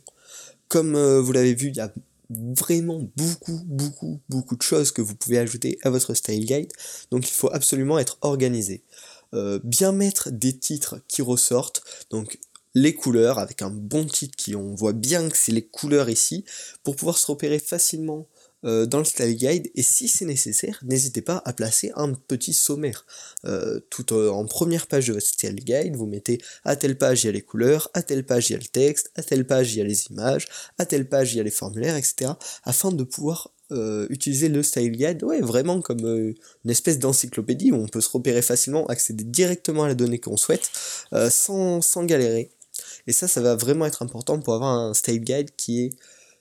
Comme 0.69 0.95
euh, 0.95 1.21
vous 1.21 1.33
l'avez 1.33 1.53
vu, 1.53 1.71
il 1.71 1.77
y 1.77 1.81
a 1.81 1.93
vraiment 2.31 3.11
beaucoup, 3.17 3.61
beaucoup, 3.65 4.21
beaucoup 4.29 4.55
de 4.55 4.63
choses 4.63 4.93
que 4.93 5.03
vous 5.03 5.17
pouvez 5.17 5.39
ajouter 5.39 5.81
à 5.83 5.91
votre 5.91 6.15
style 6.15 6.47
guide, 6.47 6.73
donc 7.11 7.29
il 7.29 7.33
faut 7.33 7.53
absolument 7.53 7.99
être 7.99 8.19
organisé. 8.21 8.85
Euh, 9.35 9.59
bien 9.65 9.91
mettre 9.91 10.31
des 10.31 10.57
titres 10.57 11.01
qui 11.09 11.23
ressortent, 11.23 11.83
donc 12.11 12.39
les 12.75 12.95
couleurs 12.95 13.41
avec 13.41 13.61
un 13.61 13.71
bon 13.71 14.07
titre 14.07 14.37
qui 14.37 14.55
on 14.55 14.77
voit 14.77 14.93
bien 14.93 15.29
que 15.29 15.37
c'est 15.37 15.51
les 15.51 15.67
couleurs 15.67 16.09
ici, 16.09 16.45
pour 16.85 16.95
pouvoir 16.95 17.19
se 17.19 17.27
repérer 17.27 17.59
facilement 17.59 18.29
euh, 18.65 18.85
dans 18.85 18.99
le 18.99 19.05
style 19.05 19.35
guide 19.37 19.71
et 19.75 19.83
si 19.83 20.07
c'est 20.07 20.27
nécessaire, 20.27 20.79
n'hésitez 20.83 21.23
pas 21.23 21.43
à 21.47 21.53
placer 21.53 21.93
un 21.97 22.13
petit 22.13 22.53
sommaire. 22.53 23.07
Euh, 23.47 23.81
tout 23.89 24.15
euh, 24.15 24.29
en 24.31 24.45
première 24.45 24.87
page 24.87 25.07
de 25.07 25.15
votre 25.15 25.27
style 25.27 25.57
guide, 25.57 25.97
vous 25.97 26.07
mettez 26.07 26.41
à 26.65 26.77
telle 26.77 26.99
page 26.99 27.25
il 27.25 27.29
y 27.29 27.31
a 27.31 27.33
les 27.33 27.41
couleurs, 27.41 27.91
à 27.95 28.03
telle 28.03 28.25
page 28.25 28.51
il 28.51 28.53
y 28.53 28.57
a 28.57 28.59
le 28.59 28.65
texte, 28.65 29.13
à 29.15 29.23
telle 29.23 29.47
page 29.47 29.73
il 29.75 29.79
y 29.79 29.81
a 29.81 29.85
les 29.85 30.07
images, 30.09 30.47
à 30.79 30.85
telle 30.85 31.09
page 31.09 31.33
il 31.33 31.39
y 31.39 31.41
a 31.41 31.43
les 31.43 31.51
formulaires, 31.51 31.97
etc. 31.97 32.33
afin 32.65 32.93
de 32.93 33.05
pouvoir 33.05 33.51
utiliser 34.09 34.49
le 34.49 34.65
style 34.65 34.91
guide, 34.91 35.23
ouais, 35.23 35.41
vraiment 35.41 35.81
comme 35.81 36.05
une 36.05 36.71
espèce 36.71 36.99
d'encyclopédie 36.99 37.71
où 37.71 37.77
on 37.77 37.87
peut 37.87 38.01
se 38.01 38.09
repérer 38.09 38.43
facilement, 38.43 38.85
accéder 38.89 39.23
directement 39.23 39.85
à 39.85 39.87
la 39.87 39.95
donnée 39.95 40.19
qu'on 40.19 40.37
souhaite, 40.37 40.69
sans, 41.31 41.81
sans 41.81 42.03
galérer. 42.03 42.51
Et 43.07 43.13
ça, 43.13 43.29
ça 43.29 43.41
va 43.41 43.55
vraiment 43.55 43.87
être 43.87 44.03
important 44.03 44.41
pour 44.41 44.55
avoir 44.55 44.77
un 44.77 44.93
style 44.93 45.21
guide 45.21 45.51
qui 45.57 45.85
est 45.85 45.91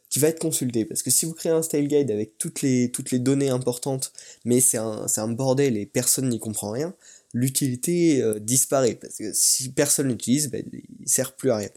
qui 0.09 0.19
va 0.19 0.27
être 0.27 0.39
consulté. 0.39 0.85
Parce 0.85 1.03
que 1.03 1.11
si 1.11 1.25
vous 1.25 1.33
créez 1.33 1.51
un 1.51 1.61
style 1.61 1.87
guide 1.87 2.11
avec 2.11 2.37
toutes 2.37 2.61
les, 2.61 2.91
toutes 2.91 3.11
les 3.11 3.19
données 3.19 3.49
importantes, 3.49 4.11
mais 4.43 4.59
c'est 4.59 4.77
un, 4.77 5.05
un, 5.15 5.27
bordel 5.27 5.77
et 5.77 5.85
personne 5.85 6.29
n'y 6.29 6.39
comprend 6.39 6.71
rien, 6.71 6.93
l'utilité 7.33 8.21
euh, 8.21 8.39
disparaît. 8.39 8.95
Parce 8.95 9.15
que 9.15 9.31
si 9.33 9.69
personne 9.69 10.07
l'utilise, 10.07 10.49
ben, 10.49 10.63
il 10.99 11.09
sert 11.09 11.33
plus 11.33 11.51
à 11.51 11.57
rien. 11.57 11.69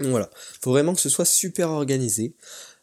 Donc 0.00 0.10
voilà, 0.10 0.30
faut 0.62 0.70
vraiment 0.70 0.94
que 0.94 1.00
ce 1.00 1.08
soit 1.08 1.24
super 1.24 1.70
organisé 1.70 2.34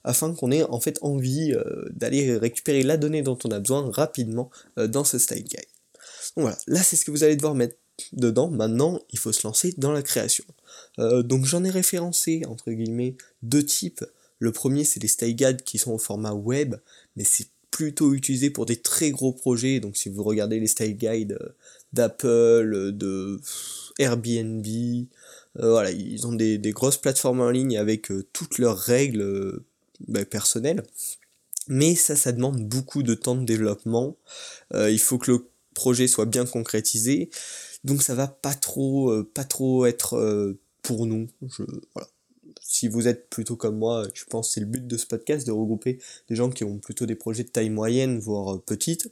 afin 0.04 0.36
qu'on 0.36 0.52
ait 0.52 0.64
en 0.64 0.82
fait 0.82 1.00
envie 1.02 1.54
euh, 1.54 1.86
d'aller 1.92 2.38
récupérer 2.38 2.84
la 2.84 2.98
donnée 2.98 3.22
dont 3.22 3.38
on 3.46 3.52
a 3.52 3.60
besoin 3.60 3.90
rapidement 3.90 4.52
euh, 4.78 4.88
dans 4.88 5.06
ce 5.06 5.18
style 5.18 5.44
guide. 5.44 5.66
Donc 6.36 6.44
voilà, 6.44 6.58
là 6.68 6.84
c'est 6.84 6.98
ce 6.98 7.06
que 7.06 7.12
vous 7.12 7.24
allez 7.24 7.38
devoir 7.38 7.56
mettre 7.56 7.78
dedans. 8.12 8.50
Maintenant, 8.50 9.00
il 9.12 9.20
faut 9.20 9.32
se 9.32 9.48
lancer 9.48 9.74
dans 9.78 9.94
la 9.94 10.02
création. 10.02 10.44
donc 10.98 11.46
j'en 11.46 11.64
ai 11.64 11.70
référencé 11.70 12.44
entre 12.46 12.70
guillemets 12.72 13.16
deux 13.42 13.64
types 13.64 14.04
le 14.40 14.52
premier, 14.52 14.84
c'est 14.84 15.02
les 15.02 15.08
style 15.08 15.36
guides 15.36 15.64
qui 15.64 15.78
sont 15.78 15.94
au 15.94 15.98
format 15.98 16.34
web, 16.34 16.76
mais 17.16 17.24
c'est 17.24 17.48
plutôt 17.72 18.14
utilisé 18.14 18.50
pour 18.50 18.66
des 18.66 18.78
très 18.78 19.12
gros 19.12 19.34
projets. 19.34 19.80
Donc 19.80 19.98
si 19.98 20.10
vous 20.10 20.24
regardez 20.24 20.60
les 20.60 20.68
style 20.68 20.96
guides 20.96 21.38
euh, 21.42 21.50
d'Apple, 21.94 22.92
de 22.94 23.40
Airbnb, 24.00 24.66
voilà, 25.58 25.92
ils 25.92 26.28
ont 26.28 26.34
des, 26.34 26.60
grosses 26.72 26.98
plateformes 26.98 27.40
en 27.40 27.50
ligne 27.50 27.78
avec 27.78 28.12
toutes 28.34 28.58
leurs 28.58 28.78
règles 28.78 29.62
bah, 30.08 30.26
personnelles. 30.26 30.84
Mais 31.70 31.96
ça, 31.96 32.18
ça 32.18 32.34
demande 32.34 32.62
beaucoup 32.68 33.04
de 33.04 33.14
temps 33.14 33.36
de 33.36 33.46
développement. 33.46 34.18
il 34.74 35.00
faut 35.00 35.18
que 35.18 35.32
le 35.32 35.48
projet 35.74 36.08
soit 36.08 36.26
bien 36.26 36.46
concrétisé. 36.46 37.30
Donc 37.86 38.04
ça 38.04 38.16
va 38.16 38.28
pas 38.28 38.54
trop, 38.54 39.24
pas 39.24 39.46
trop 39.46 39.86
être 39.86 40.58
pour 40.82 41.06
nous. 41.06 41.30
Voilà 41.94 42.10
si 42.68 42.88
vous 42.88 43.08
êtes 43.08 43.30
plutôt 43.30 43.56
comme 43.56 43.78
moi, 43.78 44.08
je 44.16 44.26
pense 44.26 44.52
c'est 44.52 44.60
le 44.60 44.66
but 44.66 44.88
de 44.88 44.98
ce 44.98 45.06
podcast, 45.06 45.46
de 45.46 45.52
regrouper 45.52 46.00
des 46.30 46.36
gens 46.36 46.50
qui 46.50 46.64
ont 46.64 46.80
plutôt 46.80 47.06
des 47.06 47.16
projets 47.16 47.44
de 47.44 47.50
taille 47.50 47.70
moyenne, 47.70 48.18
voire 48.18 48.56
euh, 48.56 48.58
petite. 48.58 49.12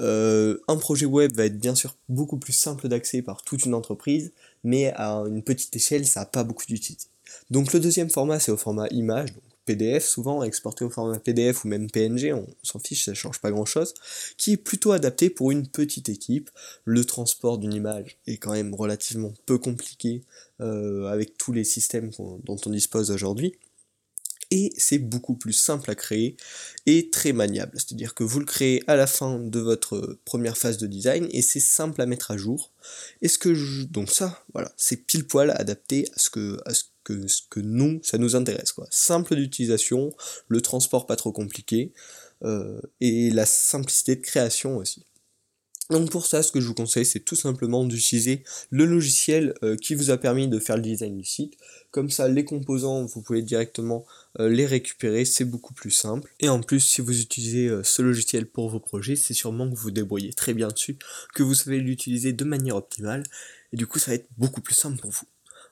Euh, 0.00 0.58
un 0.68 0.76
projet 0.76 1.06
web 1.06 1.34
va 1.34 1.46
être 1.46 1.58
bien 1.58 1.74
sûr 1.74 1.96
beaucoup 2.10 2.36
plus 2.36 2.52
simple 2.52 2.88
d'accès 2.88 3.22
par 3.22 3.42
toute 3.42 3.64
une 3.64 3.74
entreprise, 3.74 4.32
mais 4.64 4.92
à 4.96 5.12
une 5.26 5.42
petite 5.42 5.74
échelle, 5.74 6.06
ça 6.06 6.20
n'a 6.20 6.26
pas 6.26 6.44
beaucoup 6.44 6.66
d'utilité. 6.66 7.06
Donc 7.50 7.72
le 7.72 7.80
deuxième 7.80 8.10
format, 8.10 8.38
c'est 8.38 8.52
au 8.52 8.58
format 8.58 8.86
image, 8.88 9.30
PDF 9.64 10.04
souvent, 10.04 10.42
exporté 10.42 10.84
au 10.84 10.90
format 10.90 11.18
PDF 11.18 11.64
ou 11.64 11.68
même 11.68 11.90
PNG, 11.90 12.32
on 12.32 12.46
s'en 12.62 12.78
fiche, 12.78 13.04
ça 13.04 13.14
change 13.14 13.40
pas 13.40 13.50
grand 13.50 13.64
chose, 13.64 13.94
qui 14.36 14.52
est 14.52 14.56
plutôt 14.56 14.92
adapté 14.92 15.30
pour 15.30 15.50
une 15.50 15.66
petite 15.66 16.08
équipe. 16.08 16.50
Le 16.84 17.04
transport 17.04 17.58
d'une 17.58 17.72
image 17.72 18.18
est 18.26 18.36
quand 18.36 18.52
même 18.52 18.74
relativement 18.74 19.32
peu 19.46 19.58
compliqué 19.58 20.22
euh, 20.60 21.06
avec 21.06 21.36
tous 21.36 21.52
les 21.52 21.64
systèmes 21.64 22.10
dont 22.18 22.56
on 22.66 22.70
dispose 22.70 23.10
aujourd'hui. 23.10 23.54
Et 24.50 24.72
c'est 24.76 24.98
beaucoup 24.98 25.34
plus 25.34 25.52
simple 25.52 25.90
à 25.90 25.94
créer 25.94 26.36
et 26.86 27.10
très 27.10 27.32
maniable. 27.32 27.72
C'est-à-dire 27.74 28.14
que 28.14 28.24
vous 28.24 28.38
le 28.38 28.44
créez 28.44 28.84
à 28.86 28.94
la 28.94 29.06
fin 29.06 29.38
de 29.38 29.58
votre 29.58 30.18
première 30.24 30.56
phase 30.56 30.78
de 30.78 30.86
design 30.86 31.28
et 31.32 31.42
c'est 31.42 31.60
simple 31.60 32.00
à 32.00 32.06
mettre 32.06 32.30
à 32.30 32.36
jour. 32.36 32.70
Et 33.22 33.28
ce 33.28 33.38
que 33.38 33.54
je... 33.54 33.84
Donc 33.84 34.10
ça, 34.10 34.44
voilà, 34.52 34.72
c'est 34.76 34.96
pile 34.96 35.26
poil 35.26 35.50
adapté 35.50 36.06
à 36.14 36.18
ce 36.18 36.30
que, 36.30 36.58
que, 37.04 37.28
ce 37.28 37.42
que 37.48 37.60
nous, 37.60 38.00
ça 38.02 38.18
nous 38.18 38.34
intéresse. 38.34 38.72
Quoi. 38.72 38.86
Simple 38.90 39.36
d'utilisation, 39.36 40.12
le 40.48 40.60
transport 40.60 41.06
pas 41.06 41.16
trop 41.16 41.32
compliqué, 41.32 41.92
euh, 42.44 42.80
et 43.00 43.30
la 43.30 43.46
simplicité 43.46 44.16
de 44.16 44.20
création 44.20 44.76
aussi. 44.76 45.04
Donc 45.90 46.10
pour 46.10 46.26
ça, 46.26 46.42
ce 46.42 46.50
que 46.50 46.60
je 46.60 46.66
vous 46.66 46.74
conseille, 46.74 47.04
c'est 47.04 47.20
tout 47.20 47.36
simplement 47.36 47.84
d'utiliser 47.84 48.42
le 48.70 48.86
logiciel 48.86 49.54
euh, 49.62 49.76
qui 49.76 49.94
vous 49.94 50.10
a 50.10 50.16
permis 50.16 50.48
de 50.48 50.58
faire 50.58 50.76
le 50.76 50.82
design 50.82 51.16
du 51.16 51.24
site. 51.24 51.54
Comme 51.90 52.10
ça, 52.10 52.26
les 52.26 52.44
composants, 52.44 53.04
vous 53.04 53.20
pouvez 53.20 53.42
directement 53.42 54.06
euh, 54.40 54.48
les 54.48 54.64
récupérer, 54.64 55.26
c'est 55.26 55.44
beaucoup 55.44 55.74
plus 55.74 55.90
simple. 55.90 56.34
Et 56.40 56.48
en 56.48 56.60
plus, 56.60 56.80
si 56.80 57.02
vous 57.02 57.20
utilisez 57.20 57.70
ce 57.82 58.00
logiciel 58.02 58.46
pour 58.46 58.70
vos 58.70 58.80
projets, 58.80 59.16
c'est 59.16 59.34
sûrement 59.34 59.70
que 59.70 59.76
vous 59.76 59.90
débrouillez 59.90 60.32
très 60.32 60.54
bien 60.54 60.68
dessus, 60.68 60.98
que 61.34 61.42
vous 61.42 61.54
savez 61.54 61.78
l'utiliser 61.78 62.32
de 62.32 62.44
manière 62.44 62.76
optimale, 62.76 63.24
et 63.72 63.76
du 63.76 63.86
coup, 63.86 63.98
ça 63.98 64.10
va 64.10 64.14
être 64.14 64.28
beaucoup 64.38 64.62
plus 64.62 64.74
simple 64.74 64.98
pour 64.98 65.10
vous. 65.10 65.26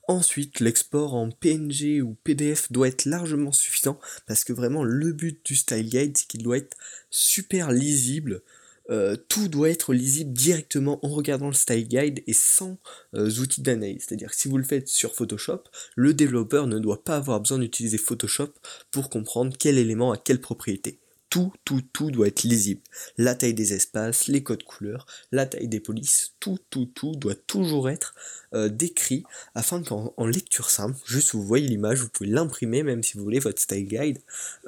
Ensuite, 0.09 0.59
l'export 0.59 1.15
en 1.15 1.31
PNG 1.31 2.03
ou 2.03 2.17
PDF 2.25 2.73
doit 2.73 2.89
être 2.89 3.05
largement 3.05 3.53
suffisant 3.53 4.01
parce 4.27 4.43
que 4.43 4.53
vraiment 4.53 4.83
le 4.83 5.13
but 5.13 5.45
du 5.45 5.55
style 5.55 5.89
guide 5.89 6.17
c'est 6.19 6.27
qu'il 6.27 6.43
doit 6.43 6.57
être 6.57 6.77
super 7.11 7.71
lisible. 7.71 8.43
Euh, 8.91 9.17
tout 9.29 9.47
doit 9.47 9.71
être 9.71 9.95
lisible 9.95 10.33
directement 10.33 10.99
en 11.07 11.09
regardant 11.09 11.47
le 11.47 11.53
style 11.53 11.87
guide 11.87 12.23
et 12.27 12.33
sans 12.33 12.79
euh, 13.15 13.31
outils 13.41 13.63
d'analyse. 13.63 14.05
C'est-à-dire 14.07 14.31
que 14.31 14.37
si 14.37 14.49
vous 14.49 14.59
le 14.59 14.65
faites 14.65 14.89
sur 14.89 15.15
Photoshop, 15.15 15.63
le 15.95 16.13
développeur 16.13 16.67
ne 16.67 16.81
doit 16.81 17.05
pas 17.05 17.17
avoir 17.17 17.41
besoin 17.41 17.59
d'utiliser 17.59 17.97
Photoshop 17.97 18.51
pour 18.91 19.09
comprendre 19.09 19.55
quel 19.57 19.79
élément 19.79 20.11
a 20.11 20.17
quelle 20.17 20.41
propriété 20.41 20.99
tout, 21.33 21.51
tout, 21.65 21.81
tout 21.95 22.11
doit 22.11 22.27
être 22.27 22.43
lisible. 22.43 22.83
La 23.17 23.35
taille 23.35 23.55
des 23.55 23.73
espaces, 23.73 24.29
les 24.29 24.43
codes 24.43 24.65
couleurs, 24.65 25.07
la 25.31 25.47
taille 25.47 25.67
des 25.67 25.81
polices, 25.81 26.35
tout, 26.41 26.59
tout, 26.69 26.85
tout 26.85 27.17
doit 27.17 27.35
toujours 27.35 27.89
être 27.89 28.15
euh, 28.53 28.69
décrit 28.69 29.25
afin 29.55 29.83
qu'en 29.83 30.27
lecture 30.27 30.69
simple, 30.69 30.99
juste 31.07 31.33
vous 31.33 31.43
voyez 31.43 31.67
l'image, 31.67 32.01
vous 32.01 32.11
pouvez 32.11 32.29
l'imprimer 32.29 32.83
même 32.83 33.03
si 33.03 33.17
vous 33.17 33.25
voulez 33.25 33.39
votre 33.39 33.63
style 33.63 33.89
guide, 33.89 34.19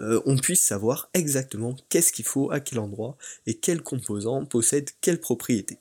euh, 0.00 0.23
on 0.25 0.38
puisse 0.38 0.62
savoir 0.62 1.11
exactement 1.12 1.76
qu'est-ce 1.90 2.14
qu'il 2.14 2.24
faut, 2.24 2.50
à 2.50 2.61
quel 2.61 2.79
endroit 2.79 3.18
et 3.46 3.59
quel 3.59 3.83
composant 3.83 4.46
possède 4.46 4.88
quelle 5.03 5.20
propriété. 5.20 5.77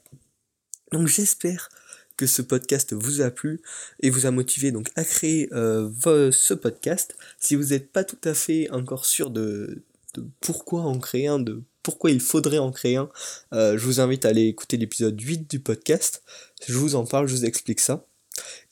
Donc 0.91 1.07
j'espère 1.07 1.69
que 2.17 2.27
ce 2.27 2.41
podcast 2.41 2.91
vous 2.91 3.21
a 3.21 3.31
plu 3.31 3.61
et 4.01 4.09
vous 4.09 4.25
a 4.25 4.31
motivé 4.31 4.73
donc 4.73 4.89
à 4.97 5.05
créer 5.05 5.47
euh, 5.53 5.89
ce 6.33 6.53
podcast. 6.53 7.15
Si 7.39 7.55
vous 7.55 7.67
n'êtes 7.67 7.89
pas 7.89 8.03
tout 8.03 8.19
à 8.25 8.33
fait 8.33 8.69
encore 8.69 9.05
sûr 9.05 9.29
de, 9.29 9.81
de 10.13 10.25
pourquoi 10.41 10.81
en 10.81 10.99
créer 10.99 11.27
un, 11.27 11.39
de 11.39 11.63
pourquoi 11.81 12.11
il 12.11 12.21
faudrait 12.21 12.59
en 12.59 12.71
créer 12.71 12.95
un, 12.95 13.09
euh, 13.53 13.77
je 13.77 13.85
vous 13.85 13.99
invite 13.99 14.25
à 14.25 14.29
aller 14.29 14.47
écouter 14.47 14.77
l'épisode 14.77 15.19
8 15.19 15.49
du 15.49 15.59
podcast. 15.59 16.23
Je 16.67 16.77
vous 16.77 16.95
en 16.95 17.05
parle, 17.05 17.27
je 17.27 17.35
vous 17.35 17.45
explique 17.45 17.81
ça. 17.81 18.05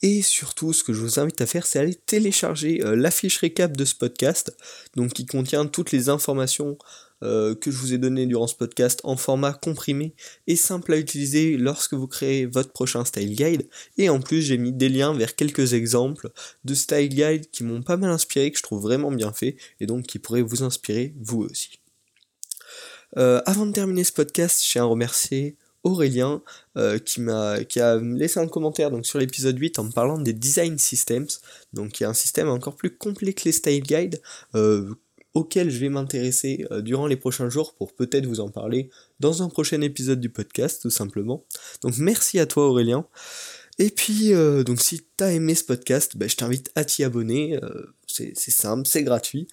Et 0.02 0.22
surtout, 0.22 0.74
ce 0.74 0.84
que 0.84 0.94
je 0.94 1.02
vous 1.02 1.20
invite 1.20 1.42
à 1.42 1.46
faire, 1.46 1.66
c'est 1.66 1.80
aller 1.80 1.96
télécharger 1.96 2.82
euh, 2.84 2.96
la 2.96 3.12
fiche 3.12 3.38
récap 3.38 3.76
de 3.76 3.86
ce 3.86 3.96
podcast, 3.96 4.56
donc 4.96 5.14
qui 5.14 5.26
contient 5.26 5.68
toutes 5.68 5.92
les 5.92 6.10
informations 6.10 6.78
euh, 7.24 7.56
que 7.56 7.72
je 7.72 7.78
vous 7.78 7.94
ai 7.94 7.98
données 7.98 8.26
durant 8.26 8.48
ce 8.48 8.56
podcast 8.56 9.02
en 9.04 9.16
format 9.16 9.54
comprimé 9.54 10.16
et 10.48 10.56
simple 10.56 10.94
à 10.94 10.98
utiliser 10.98 11.58
lorsque 11.58 11.94
vous 11.94 12.08
créez 12.08 12.46
votre 12.46 12.72
prochain 12.72 13.06
style 13.06 13.36
guide. 13.36 13.68
Et 13.98 14.10
en 14.10 14.20
plus, 14.20 14.42
j'ai 14.42 14.58
mis 14.58 14.74
des 14.74 14.90
liens 14.90 15.14
vers 15.14 15.36
quelques 15.36 15.74
exemples 15.74 16.32
de 16.66 16.74
style 16.74 17.10
guide 17.10 17.50
qui 17.52 17.64
m'ont 17.64 17.84
pas 17.84 17.98
mal 17.98 18.10
inspiré, 18.10 18.52
que 18.52 18.58
je 18.58 18.64
trouve 18.64 18.82
vraiment 18.82 19.12
bien 19.12 19.34
fait, 19.34 19.58
et 19.80 19.86
donc 19.86 20.08
qui 20.08 20.20
pourraient 20.20 20.42
vous 20.42 20.64
inspirer 20.64 21.14
vous 21.20 21.44
aussi. 21.44 21.80
Euh, 23.18 23.42
avant 23.46 23.66
de 23.66 23.74
terminer 23.74 24.04
ce 24.04 24.14
podcast, 24.14 24.64
je 24.64 24.72
tiens 24.72 24.84
à 24.84 24.86
remercier 24.86 25.58
Aurélien 25.84 26.42
euh, 26.78 27.00
qui 27.00 27.22
m'a 27.22 27.58
a 27.76 27.98
laissé 27.98 28.40
un 28.40 28.48
commentaire 28.48 28.92
sur 29.04 29.20
l'épisode 29.20 29.58
8 29.58 29.80
en 29.80 29.86
me 29.86 29.92
parlant 29.92 30.20
des 30.20 30.34
design 30.34 30.78
systems 30.78 31.28
donc 31.74 31.94
qui 31.94 32.04
est 32.04 32.06
un 32.06 32.14
système 32.14 32.50
encore 32.50 32.76
plus 32.76 32.96
complet 32.96 33.34
que 33.34 33.46
les 33.46 33.52
style 33.52 33.82
guides 33.82 34.22
auquel 35.34 35.70
je 35.70 35.80
vais 35.80 35.90
m'intéresser 35.90 36.66
durant 36.80 37.08
les 37.08 37.16
prochains 37.16 37.50
jours 37.50 37.76
pour 37.76 37.94
peut-être 37.94 38.26
vous 38.26 38.40
en 38.40 38.50
parler 38.50 38.90
dans 39.20 39.44
un 39.44 39.50
prochain 39.50 39.82
épisode 39.82 40.20
du 40.20 40.30
podcast 40.30 40.82
tout 40.82 40.90
simplement. 40.90 41.46
Donc 41.84 41.98
merci 41.98 42.40
à 42.40 42.46
toi 42.46 42.68
Aurélien 42.68 43.06
et 43.80 43.90
puis, 43.90 44.34
euh, 44.34 44.64
donc 44.64 44.82
si 44.82 45.02
t'as 45.18 45.32
aimé 45.32 45.56
ce 45.56 45.64
podcast, 45.64 46.18
bah, 46.18 46.28
je 46.28 46.36
t'invite 46.36 46.72
à 46.76 46.86
t'y 46.86 47.04
abonner, 47.04 47.60
euh, 47.64 47.94
c'est 48.08 48.36
simple, 48.36 48.88
c'est 48.88 49.04
gratuit, 49.04 49.48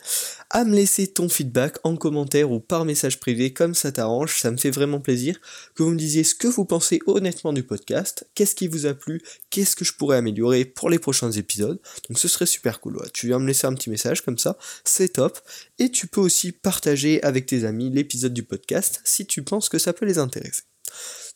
à 0.51 0.65
me 0.65 0.75
laisser 0.75 1.07
ton 1.07 1.29
feedback 1.29 1.79
en 1.85 1.97
commentaire 1.97 2.51
ou 2.51 2.61
par 2.61 2.85
message 2.85 3.21
privé, 3.21 3.53
comme 3.53 3.75
ça 3.75 3.93
t'arrange, 3.93 4.41
ça 4.41 4.51
me 4.51 4.57
fait 4.57 4.71
vraiment 4.71 5.01
plaisir 5.01 5.41
que 5.75 5.83
vous 5.83 5.91
me 5.91 5.99
disiez 5.99 6.25
ce 6.25 6.35
que 6.35 6.49
vous 6.49 6.65
pensez 6.65 7.01
honnêtement 7.07 7.53
du 7.53 7.63
podcast, 7.63 8.29
qu'est-ce 8.35 8.55
qui 8.55 8.67
vous 8.67 8.87
a 8.87 8.95
plu, 8.95 9.23
qu'est-ce 9.51 9.77
que 9.77 9.85
je 9.85 9.93
pourrais 9.93 10.17
améliorer 10.17 10.65
pour 10.65 10.91
les 10.91 10.99
prochains 10.99 11.31
épisodes, 11.31 11.81
donc 12.09 12.19
ce 12.19 12.29
serait 12.29 12.47
super 12.47 12.81
cool, 12.81 13.01
tu 13.13 13.29
viens 13.29 13.39
me 13.39 13.47
laisser 13.47 13.67
un 13.67 13.75
petit 13.75 13.91
message 13.91 14.23
comme 14.23 14.39
ça, 14.39 14.59
c'est 14.85 15.15
top, 15.15 15.39
et 15.79 15.91
tu 15.91 16.07
peux 16.07 16.21
aussi 16.21 16.53
partager 16.53 17.23
avec 17.23 17.47
tes 17.47 17.65
amis 17.65 17.91
l'épisode 17.91 18.35
du 18.35 18.43
podcast 18.43 19.01
si 19.05 19.27
tu 19.27 19.43
penses 19.43 19.69
que 19.69 19.79
ça 19.79 19.93
peut 19.93 20.07
les 20.07 20.19
intéresser. 20.19 20.63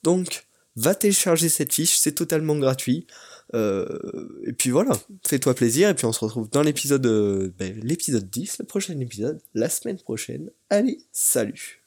Donc, 0.03 0.45
va 0.77 0.95
télécharger 0.95 1.49
cette 1.49 1.73
fiche, 1.73 1.99
c'est 1.99 2.13
totalement 2.13 2.57
gratuit. 2.57 3.07
Euh, 3.55 3.87
et 4.47 4.53
puis 4.53 4.71
voilà, 4.71 4.93
fais-toi 5.27 5.55
plaisir, 5.55 5.89
et 5.89 5.95
puis 5.95 6.07
on 6.07 6.13
se 6.13 6.21
retrouve 6.21 6.49
dans 6.51 6.63
l'épisode, 6.63 7.05
euh, 7.07 7.53
ben, 7.59 7.79
l'épisode 7.83 8.29
10, 8.31 8.59
le 8.61 8.65
prochain 8.65 8.99
épisode, 8.99 9.41
la 9.55 9.69
semaine 9.69 9.99
prochaine. 9.99 10.51
Allez, 10.71 10.99
salut 11.13 11.82